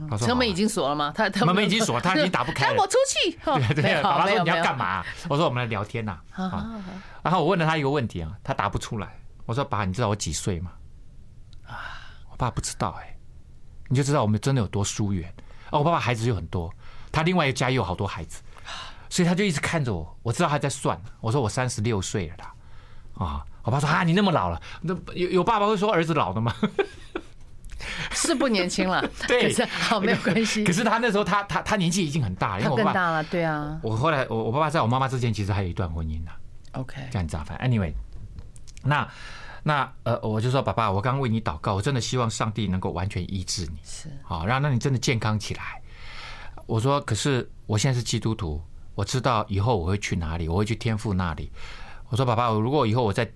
[0.09, 1.13] 他说车门已经锁了吗？
[1.15, 2.81] 他门门已经锁，他已经 打不开了。
[2.81, 3.39] 我出去。
[3.45, 5.05] 对对，爸爸说你要干嘛？
[5.29, 6.19] 我说我们来聊天呐。
[7.23, 9.19] 然后我问了他一个问题啊，他答不出来。
[9.45, 10.73] 我说爸，你知道我几岁吗？
[11.67, 13.15] 啊，我爸不知道哎。
[13.89, 15.31] 你就知道我们真的有多疏远。
[15.71, 16.73] 哦，我爸爸孩子有很多，
[17.13, 18.43] 他另外一个家也有好多孩子，
[19.11, 20.17] 所以他就一直看着我。
[20.23, 20.99] 我知道他在算。
[21.21, 22.55] 我说我三十六岁了啦。
[23.19, 26.55] 啊，我爸说啊，你那么老了，那有有爸爸会说儿子老的吗？
[28.13, 30.65] 是不年轻了， 对，是好没有关系。
[30.65, 33.79] 可是他那时候他他他年纪已经很大了，因为我爸更大了，对啊。
[33.83, 36.31] 我后来我我爸爸在我妈妈之前其实还有一段婚姻呢。
[36.73, 37.93] OK，这样子啊，反正 anyway，
[38.83, 39.09] 那
[39.63, 45.81] 那呃，我就说爸爸，我刚刚为你祷告，我真的希望上帝能够完全医治你，是好，让让你真的健康起来。
[46.67, 48.61] 我说，可是我现在是基督徒，
[48.95, 51.53] 我知道以后我会去哪里，我会去天父那里。
[52.09, 53.31] 我说，爸爸，如果以后我在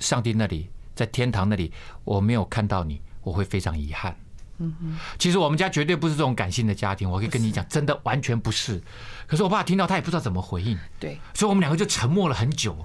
[0.00, 1.72] 上帝那里，在天堂那里，
[2.04, 4.16] 我没有看到你，我会非常遗憾。
[4.60, 8.82] 嗯哼，其实我们家绝对不是这种感性的家庭，我可以跟你讲，真的完全不是。
[9.28, 10.76] 可是我爸听到，他也不知道怎么回应。
[10.98, 12.76] 对，所以我们两个就沉默了很久，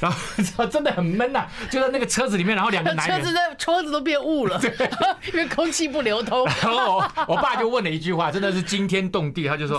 [0.00, 0.18] 然后
[0.66, 4.74] 真的很闷呐，就在那个车子里面，然后两个 男人，车子的窗子都变雾了，对，
[5.32, 6.44] 因为空气不流通。
[6.44, 6.96] 然后
[7.28, 9.78] 我，爸就问了一句话，真的是惊天动地，他就说：“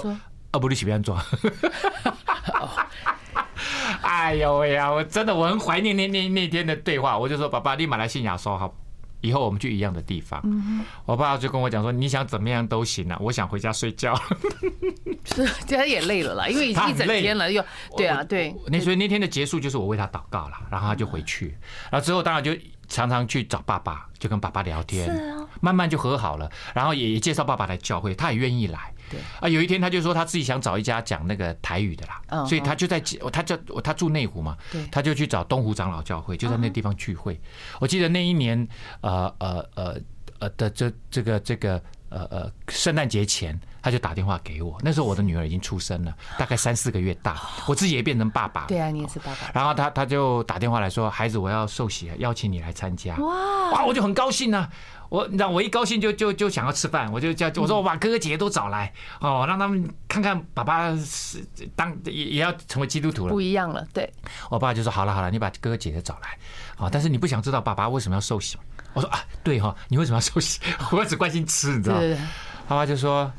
[0.52, 1.22] 啊，不，你喜欢装。”
[4.02, 7.18] 哎呦喂呀，我真的我很怀念那那那天的对话。
[7.18, 8.74] 我就说：“爸爸，立马来西亚说好。”
[9.24, 10.40] 以后我们去一样的地方。
[11.06, 14.14] 我爸就跟我讲说：“你想怎么样都行啊，我想回家睡觉。
[15.26, 17.64] ”是，他也累了啦，因为已经一整天了，又
[17.98, 18.54] 对啊，对。
[18.68, 21.58] 那所以那天的结束就是我为他祷告了，然后他就回去，
[21.90, 22.52] 然后之后当然就
[22.88, 25.10] 常常去找爸爸，就跟爸爸聊天，
[25.62, 28.93] 慢慢就和好了，然后也也介绍爸爸来教会，他也愿意来。
[29.10, 29.20] 对。
[29.40, 33.00] 啊，有一天他就说他自己想找一家讲那个台语的啦，所以他就在
[33.32, 34.58] 他叫他住内湖嘛，
[34.92, 37.40] 他就去找东湖长老教会，就在那地方聚会。
[37.80, 38.68] 我记得那一年，
[39.02, 39.98] 呃呃呃
[40.40, 44.78] 呃的这这个这个呃呃圣诞节前，他就打电话给我。
[44.82, 48.66] 那时候我的女儿已经出生了， 大概三四个月大，我自己也变成爸爸。
[48.68, 49.52] 对啊，你也是爸爸。
[49.54, 54.70] 然后他他就打电话来说：“孩子，我要受洗，邀请你来参加。”哇哇，我就很高兴啊。
[55.10, 58.92] 我你知道，我一高兴就就就想要吃饭，我就叫我说我把哥哥姐姐都找来
[59.22, 63.86] 哦，让他们看看爸爸是当也也要成为基督徒了，不一样了。
[63.94, 64.12] 对，
[64.50, 66.30] 我爸就说好了好了，你把哥哥姐姐找来
[66.84, 68.64] 啊，但是你不想知道爸爸为什么要受洗吗？
[68.94, 70.60] 我说啊，对哈，你为什么要受洗？
[70.92, 72.30] 我只关心吃，你知道吗？
[72.68, 73.32] 爸爸就说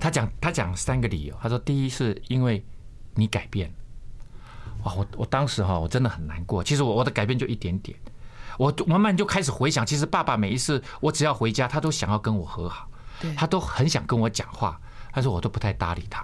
[0.00, 2.64] 他讲他讲三个理由，他说第一是因为
[3.14, 3.72] 你改变，
[4.84, 7.96] 哇，我我当时哈我真的很难过，其实我我的改变就一点点。
[8.58, 12.90] 我慢慢就开始回想，其实爸爸每一次我只要回家，他都想要跟我和好，
[13.34, 14.78] 他都很想跟我讲话，
[15.12, 16.22] 但是我都不太搭理他。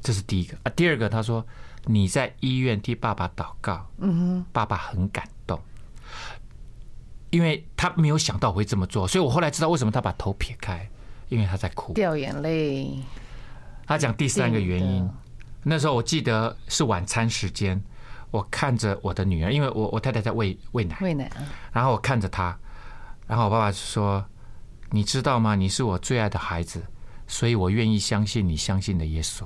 [0.00, 0.56] 这是第一个。
[0.62, 0.70] 啊。
[0.76, 1.44] 第二个，他说
[1.86, 5.60] 你在医院替爸爸祷告，嗯哼，爸爸很感动，
[7.30, 10.88] 因为他没有想到我会这么做，所以我后来知道为什么他把头撇开，
[11.28, 12.98] 因为他在哭，掉眼泪。
[13.86, 15.08] 他讲第三个原因，
[15.62, 17.80] 那时候我记得是晚餐时间。
[18.32, 21.30] 我看着我的女儿，因为我我太太在喂喂奶，喂奶，
[21.72, 22.58] 然后我看着她，
[23.26, 24.22] 然后我爸爸说
[24.90, 25.54] ：“你知道吗？
[25.54, 26.82] 你是我最爱的孩子，
[27.28, 29.44] 所以我愿意相信你相信的耶稣。”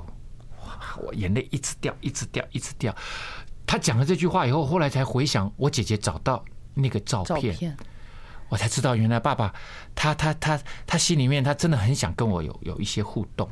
[0.64, 2.92] 哇，我眼泪一直掉，一直掉，一直掉。
[3.66, 6.42] 他讲了这句话以后，后来才回想我姐姐找到
[6.74, 7.76] 那个照片，
[8.50, 9.50] 我才知道原来爸爸
[9.94, 13.48] 他他他他心里面他真的很想跟我有有一些互动。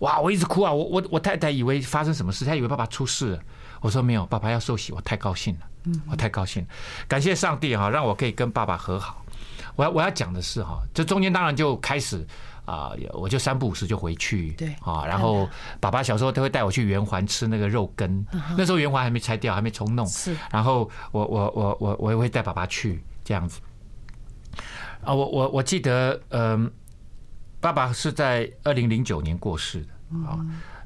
[0.00, 0.72] 哇，我一直哭啊！
[0.72, 3.40] 我我我太太以为发生什么事，她以为爸爸出事了。
[3.82, 6.68] 我说没有，爸爸要受洗，我太高兴了，我太高兴了，
[7.06, 9.22] 感谢上帝哈，让我可以跟爸爸和好。
[9.76, 12.26] 我要我要讲的是哈，这中间当然就开始
[12.64, 15.46] 啊，我就三不五时就回去，对啊，然后
[15.80, 18.24] 爸爸小时候都会带我去圆环吃那个肉羹，
[18.56, 23.60] 那时候圆环还没拆掉，还没重弄，是，然后我我我我我也会带爸爸去这样子。
[25.02, 26.70] 啊，我我我记得，嗯，
[27.60, 30.38] 爸爸是在二零零九年过世的啊，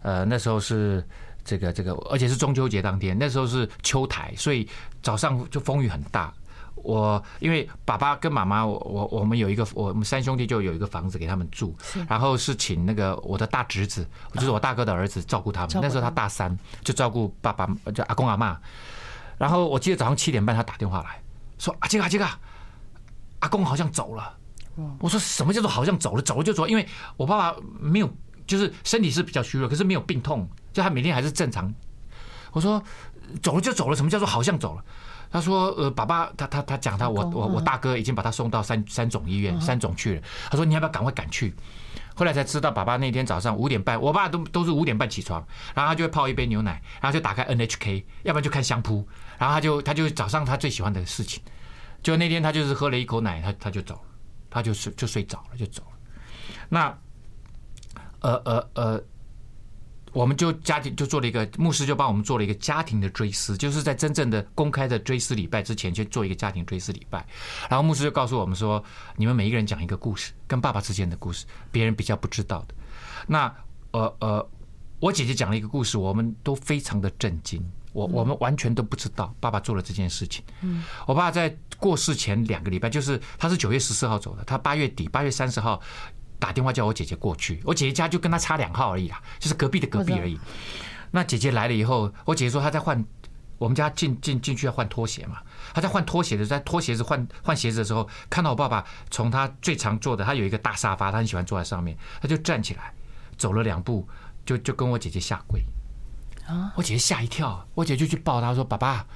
[0.03, 1.07] 呃，那时候是。
[1.47, 4.67] 这个这个，而且是中秋节当天，那时候是秋台，所以
[5.03, 6.33] 早上就风雨很大。
[6.77, 11.77] 我因为爸爸跟妈妈，我我我们有一个，我们三兄弟就有一个房子给他们住，
[12.09, 15.79] 然后是请那个我的大侄子，就是我大哥的儿子照顾他们。
[15.83, 18.59] 那时候他大三，就照顾爸爸，就阿公阿妈。
[19.37, 21.23] 然后我记得早上七点半他打电话来
[21.59, 22.41] 说：“阿杰阿杰啊，
[23.45, 24.37] 阿公好像走了。”
[24.99, 26.23] 我说：“什么叫做好像走了？
[26.23, 26.67] 走了就走？
[26.67, 28.11] 因为我爸爸没有，
[28.47, 31.73] 就是身体是比较虚弱，可是没有病痛。”就他每天还是正常。
[32.51, 32.83] 我说
[33.43, 34.85] 走了就走了，什么叫做好像走了？
[35.31, 40.23] 他说呃，爸爸他他他讲他我我我大哥已经把他送到三三总医院三总去了。
[40.51, 41.55] 他说你要不要赶快赶去？
[42.17, 49.05] 后来才知道，爸爸那天早上五点半，我爸都都是五点半起床，然后他就会泡一杯牛奶，然后就打开 NHK，要不然就看相扑，
[49.37, 51.43] 然后他就他就早上他最喜欢的事情，
[52.05, 54.03] 就那天他就是喝了一口奶，他他就走了，
[54.49, 55.99] 他就睡就睡着了就走了。
[56.69, 56.97] 那
[58.21, 59.05] 呃呃呃。
[60.15, 67.27] 我们就家庭就做了一个牧师，就帮我们做了一个家庭的追思，就是在真正的公开的追思礼拜之前，去做一个家庭追思礼拜。
[67.69, 68.81] 然后牧师就告诉我们说
[69.19, 72.75] ：“你们每一个人讲一个故事，跟爸爸之间的故事，别人比较不知道的。”
[73.27, 73.53] 那
[73.91, 74.49] 呃呃，
[75.01, 77.61] 我姐姐讲了一个故事，我们都非常的震惊，
[77.95, 80.45] 我我们完全都不知道爸爸做了这件事情。
[80.61, 85.81] 嗯，我爸在过世前两个礼拜，就是他是九月十四号走的，他八月底八月三十号。
[86.37, 90.39] 打电话叫我姐姐过去，我姐姐家就跟他差两号而已啦，就是隔壁的隔壁而已。
[91.11, 93.03] 那姐姐来了以后，我姐姐说她在换
[93.57, 95.39] 我们家进进进去要换拖鞋嘛，
[95.73, 102.93] 她在换拖鞋的，在脱鞋子换换鞋子的时候，看到我爸爸从他最常坐的，他有一个大沙发，他很喜欢坐在上面，他就站起来
[103.39, 104.07] 走了两步，
[104.45, 105.65] 就就跟我姐姐下跪。
[106.47, 106.73] 啊！
[106.77, 109.07] 我姐姐吓一跳，我姐就去抱他说：“爸爸，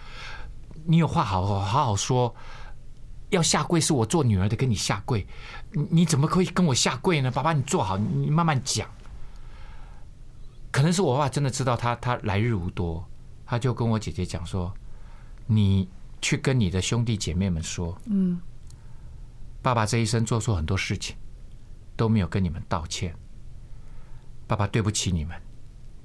[0.87, 2.35] 你有话好好好好说，
[3.31, 5.27] 要下跪是我做女儿的跟你下跪，
[5.73, 7.31] 你你怎么可以跟我下跪呢？
[7.31, 8.89] 爸爸，你坐好，你慢慢讲。”
[10.71, 13.07] 可能是我爸爸真的知道他他来日无多，
[13.45, 14.73] 他就跟我姐姐讲说
[15.47, 15.89] ：“你
[16.21, 18.41] 去跟你的兄弟姐妹们说，嗯，
[19.63, 21.17] 爸爸这一生做错很多事情，
[21.97, 23.15] 都没有跟你们道歉，
[24.47, 25.41] 爸爸对不起你们，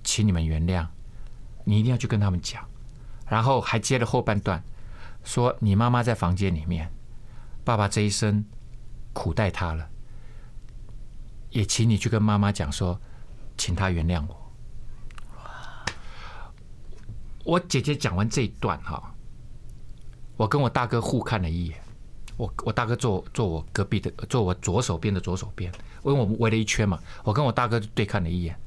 [0.04, 0.88] 请你们原谅。”
[1.64, 2.64] 你一定要去跟他们讲，
[3.28, 4.64] 然后还接了后半段，
[5.24, 6.92] 说你妈妈在房间里面，
[7.64, 8.46] 爸爸这一生
[9.14, 9.88] 苦待她了，
[11.50, 13.00] 也请你去跟妈妈讲说，
[13.58, 14.40] 请她原谅我。
[17.46, 19.14] 我姐姐讲完这一段哈，
[20.38, 21.78] 我跟我大哥互看了一眼，
[22.38, 25.72] 我我大哥坐坐我隔壁的，坐我左手边的左手边，
[26.06, 28.58] 因为我们围了一圈嘛，我跟我大哥对看了一眼，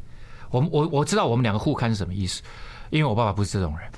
[0.51, 2.43] 我我我知道我们两个互看是什么意思。
[2.91, 3.91] 因为我爸爸不是这种人，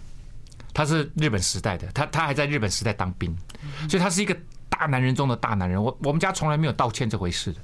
[0.72, 3.36] 他是日本时代的，他他还在日本时代当兵，
[3.88, 4.36] 所以他是一个
[4.68, 5.82] 大男人中的大男人。
[5.82, 7.60] 我我们家从来没有道歉这回事的，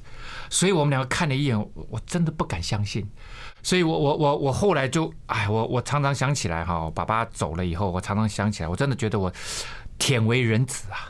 [0.50, 3.08] 所以我们两个看了一眼，我真的不敢相信。
[3.62, 9.32] 所以我我我我后来就哎，我我常常想起来哈，爸爸走了以后，我常常想起来，我真的觉得我
[9.98, 11.08] 忝为人子啊，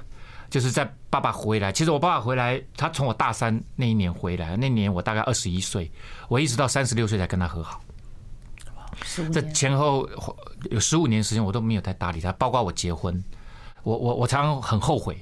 [0.51, 1.73] 就是在爸爸回来。
[1.73, 5.91] 其实我爸爸回来，他从我大三那一年回来，那年我大概二十一岁，
[6.29, 7.81] 我一直到三十六岁才跟他和好。
[9.33, 10.09] 这前后
[10.71, 13.23] 有十五年时间，我都没有太搭理他，包括我结婚，
[13.83, 15.19] 我我我常常很后悔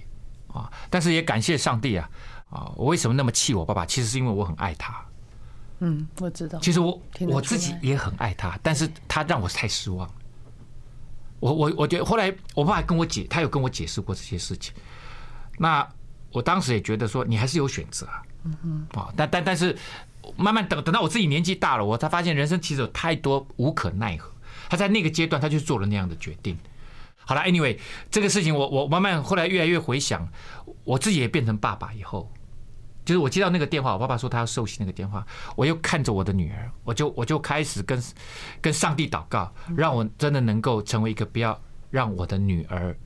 [0.49, 2.09] 啊，但是也感谢上帝啊
[2.51, 2.73] 啊！
[2.77, 3.87] 我为什么那么气我爸爸？
[3.87, 5.05] 其实是因为我很爱他。
[5.81, 6.59] 嗯，我知道。
[6.61, 10.09] 其实我我自己也很爱他，但是他让我太失望。
[11.41, 14.73] 我我我觉得后来我爸还跟我解，他有跟我解释过这些事情。
[15.59, 15.87] 那
[16.31, 18.23] 我当时也觉得说，你还是有选择啊。
[18.45, 19.01] 嗯哼。
[19.01, 19.77] 啊，但但但是。
[20.37, 24.31] 慢慢等等到我自己年纪大了，我才发现人生其实有太多无可奈何。
[24.69, 26.57] 他在那个阶段，他就做了那样的决定。
[27.25, 27.79] 好了，Anyway，
[28.11, 30.29] 这个事情我我慢慢后来越来越回想，
[30.85, 32.31] 我自己也变成爸爸以后，
[33.05, 38.03] 就是我接到那个电话，我爸爸说他要受洗那个电话，我又看着我的女儿，我就我就开始跟
[38.61, 41.61] 跟上帝祷告，让我真的能够成为一个不要
[41.91, 42.97] 让我的女儿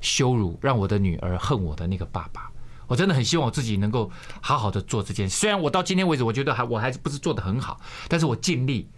[0.00, 2.49] 羞辱，让我的女儿恨我的那个爸爸。
[2.90, 4.10] 我真的很希望我自己能够
[4.40, 5.36] 好好的做这件事。
[5.36, 8.88] 虽然我到今天为止，我觉得还我还是不是做的很好，但是我尽力。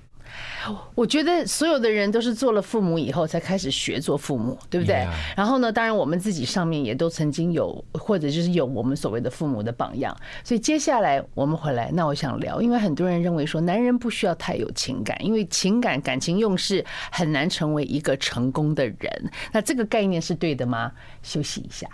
[0.95, 5.07] 我觉得所有的人都是做了父母以后才开始学做父母，对不对？
[5.37, 10.17] 然后呢，当然我们自己上面也都曾经有，或者就是有我们所谓的父母的榜样。
[10.43, 19.31] 所以接下来我们回来，那我想聊，因为很多人认为说男人不需要太有情感，因为情感感情用事很难成为一个成功的人。
[19.53, 20.93] 那这个概念是对的吗？
[21.23, 21.87] 休息一下。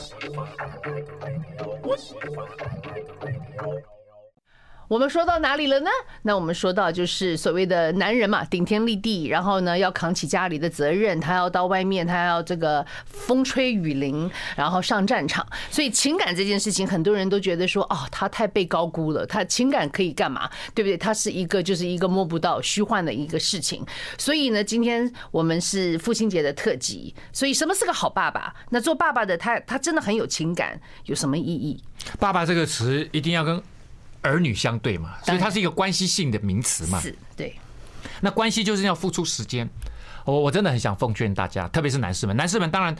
[0.00, 0.48] What's fun?
[1.82, 2.24] What's fun?
[2.24, 3.10] the
[3.60, 3.99] fun?
[4.90, 5.90] 我们说到哪里了呢？
[6.22, 15.46] 那我们说到就是所谓的男人嘛，顶天立地，然后呢要扛起家里的责任，他要到外面，他要这个风吹雨淋，然后上战场。
[15.70, 20.50] 所以情感这件事情，很多人都觉得说，哦，他太被高估了，他情感可以干嘛？
[20.74, 20.98] 对不对？
[20.98, 23.86] 他是一个就是一个摸不到、虚幻的一个事情。
[24.18, 28.52] 所以呢，今天我们是父亲节的特辑，所以什么是个好爸爸？
[28.70, 31.80] 那做爸爸的他，他真的很有情感，有什么意义？
[32.18, 33.62] 爸爸这个词一定要跟。
[34.22, 37.00] 儿女相对嘛，所以它是一个关系性的名词嘛。
[37.00, 37.54] 是，对。
[38.20, 39.68] 那关系就是要付出时间。
[40.26, 42.94] 我我真的很想奉劝大家，特别是男士们，男士们当然，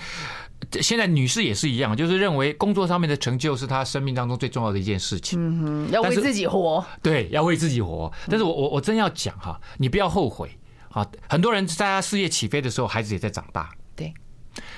[0.81, 5.39] 现在女士也是一样，就是认为工作上面的成就是她生命当中最重要的一件事情。
[5.39, 6.85] 嗯哼，要为自己活。
[7.03, 8.11] 对，要为自己活。
[8.29, 10.51] 但是我我我真要讲哈，你不要后悔
[10.91, 11.07] 啊！
[11.29, 13.71] 很多人在他事业起飞的时候，孩子也在长大。
[13.95, 14.13] 对。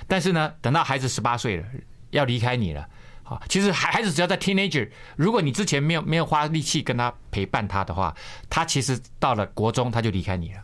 [0.09, 1.65] 但是呢，等到孩子十八岁了，
[2.11, 2.87] 要离开你了。
[3.25, 8.15] 好，其实孩孩子只要在 teenager，如果你之前没有没有花力气跟他陪伴他的话，
[8.51, 10.61] 他其实到了国中他就离开你了。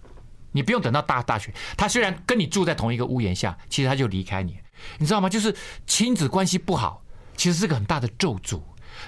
[0.51, 4.59] 你不用等到大大学，他虽然跟你住在同一个屋檐下，其实他就离开你，
[4.99, 5.29] 你知道吗？
[5.29, 5.55] 就是
[5.87, 7.03] 亲子关系不好，
[7.37, 8.61] 其实是个很大的咒诅。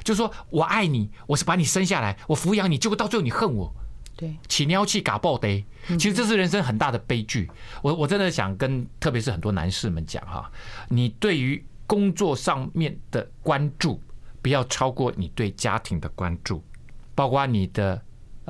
[0.05, 3.75] 就是说我爱你，我是把你生下来，我抚养你，结果到最后你恨我，
[4.17, 7.51] 对，起尿气嘎爆的，其实这是人生很大的悲剧。
[7.83, 10.49] 我我真的想跟，特别是很多男士们讲哈，
[10.89, 11.65] 你对于。
[11.91, 14.01] 工作上面的关注
[14.41, 16.63] 不要超过你对家庭的关注，
[17.17, 18.01] 包括你的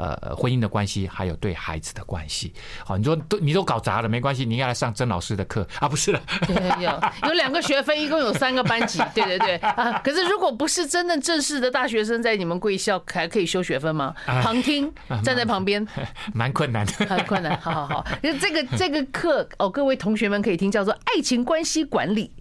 [0.00, 2.52] 呃婚姻的关系，还有对孩子的关系。
[2.84, 6.20] 好，你说都你都搞砸了，没关系，你应该来上曾老师的课啊，不是了。
[6.46, 8.98] 对，有有两个学分，一共有三个班级。
[9.14, 14.14] 对对对啊，可是如果不是真的正式的大学生，在你们贵校还可以修学分吗？
[14.24, 14.92] 旁听，
[15.22, 15.86] 站在旁边，
[16.32, 17.58] 蛮困难的，很困难。
[17.60, 22.32] 好好好，这个这个课哦，各位同学们可以听，叫做爱情关系管理，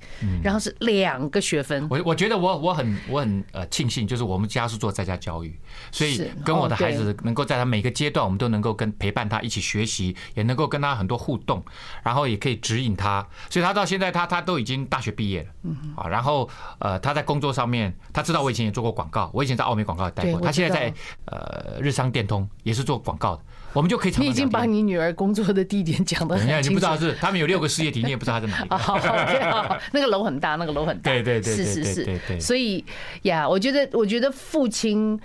[0.43, 1.87] 然后是两个学分。
[1.89, 5.57] 我我觉得我我很我很呃庆幸，就是我们家是做在家教育，
[5.91, 11.63] 所以跟我的孩子能够在他每个阶段，我们都能够跟陪伴他一起学习，也能够跟他很多互动，
[12.03, 13.25] 然后也可以指引他。
[13.49, 16.47] 所以他到现在他他都已经大学毕业了，嗯啊，然后
[16.77, 20.93] 呃他在工作上面，他知道我以前也做过广告，我以前在奥美广告也待过，他现在在
[21.25, 23.41] 呃日商电通也是做广告的。
[23.73, 24.13] 我们就可以。
[24.17, 26.69] 你已经把你女儿工作的地点讲的很清楚。
[26.69, 28.69] 你不知道是他们有六个事业体，你也不知道他在哪里。
[28.75, 31.09] 好，那个楼很大，那个楼很大。
[31.11, 32.41] 对对对，是是是。
[32.41, 32.83] 所以
[33.23, 35.19] 呀，我觉得，我觉得父亲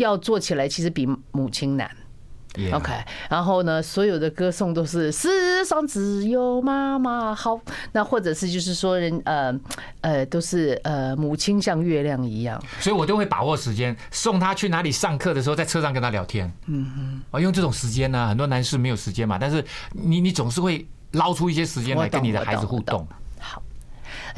[0.00, 1.90] 要做起来，其实比母亲难。
[2.72, 2.92] OK，
[3.28, 7.60] 然后呢，所有的歌颂都是世上只有妈妈好，
[7.92, 9.54] 那或者是就是说人呃
[10.00, 16.52] 呃都是呃母亲像月亮一样，所以我都会把握时间送他去哪里上课的时候，在车上跟他聊天。
[16.66, 23.06] 嗯嗯，啊，用这种时间呢，很多男士没有时间嘛，但是你你总是会捞出一些时间来跟你的孩子互动。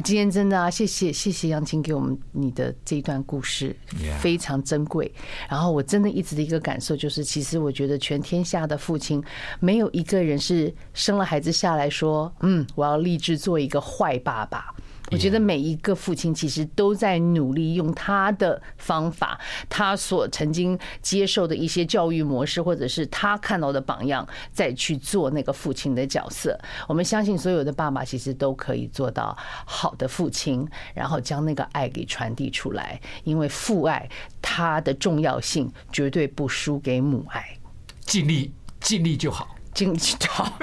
[0.03, 3.75] 今天真的啊，谢谢谢谢杨青给我们你的这一段故事，
[4.19, 5.11] 非常珍贵。
[5.49, 9.23] 然后我真的一直的一个感受就是，其实我觉得全天下的父亲
[9.59, 14.73] 没有一个人是生了孩子下来说，嗯，我要立志做一个坏爸爸。
[15.11, 19.39] 我觉得每一个父亲其实都在努力用他的方法，
[19.69, 26.57] 他所曾经接受的一些教育模式，或者是他看到的榜样，再去做那个父亲的角色。
[26.87, 32.99] 我们相信所有的爸爸其实都可以做到好的父亲，然后将那个爱给传递出来。
[33.23, 34.09] 因为父爱
[34.41, 37.57] 它的重要性绝对不输给母爱，
[38.01, 39.55] 尽力尽力就好。
[39.73, 39.95] 经
[40.29, 40.57] 好，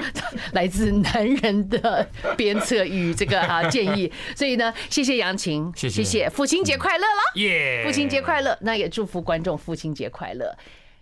[0.53, 10.57] 来自男人的鞭策与这个啊建议，所以呢，谢谢杨晴，谢谢，父亲节快乐了，耶，父亲节快乐，那也祝福观众父亲节快乐，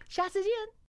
[0.08, 0.79] 下次见。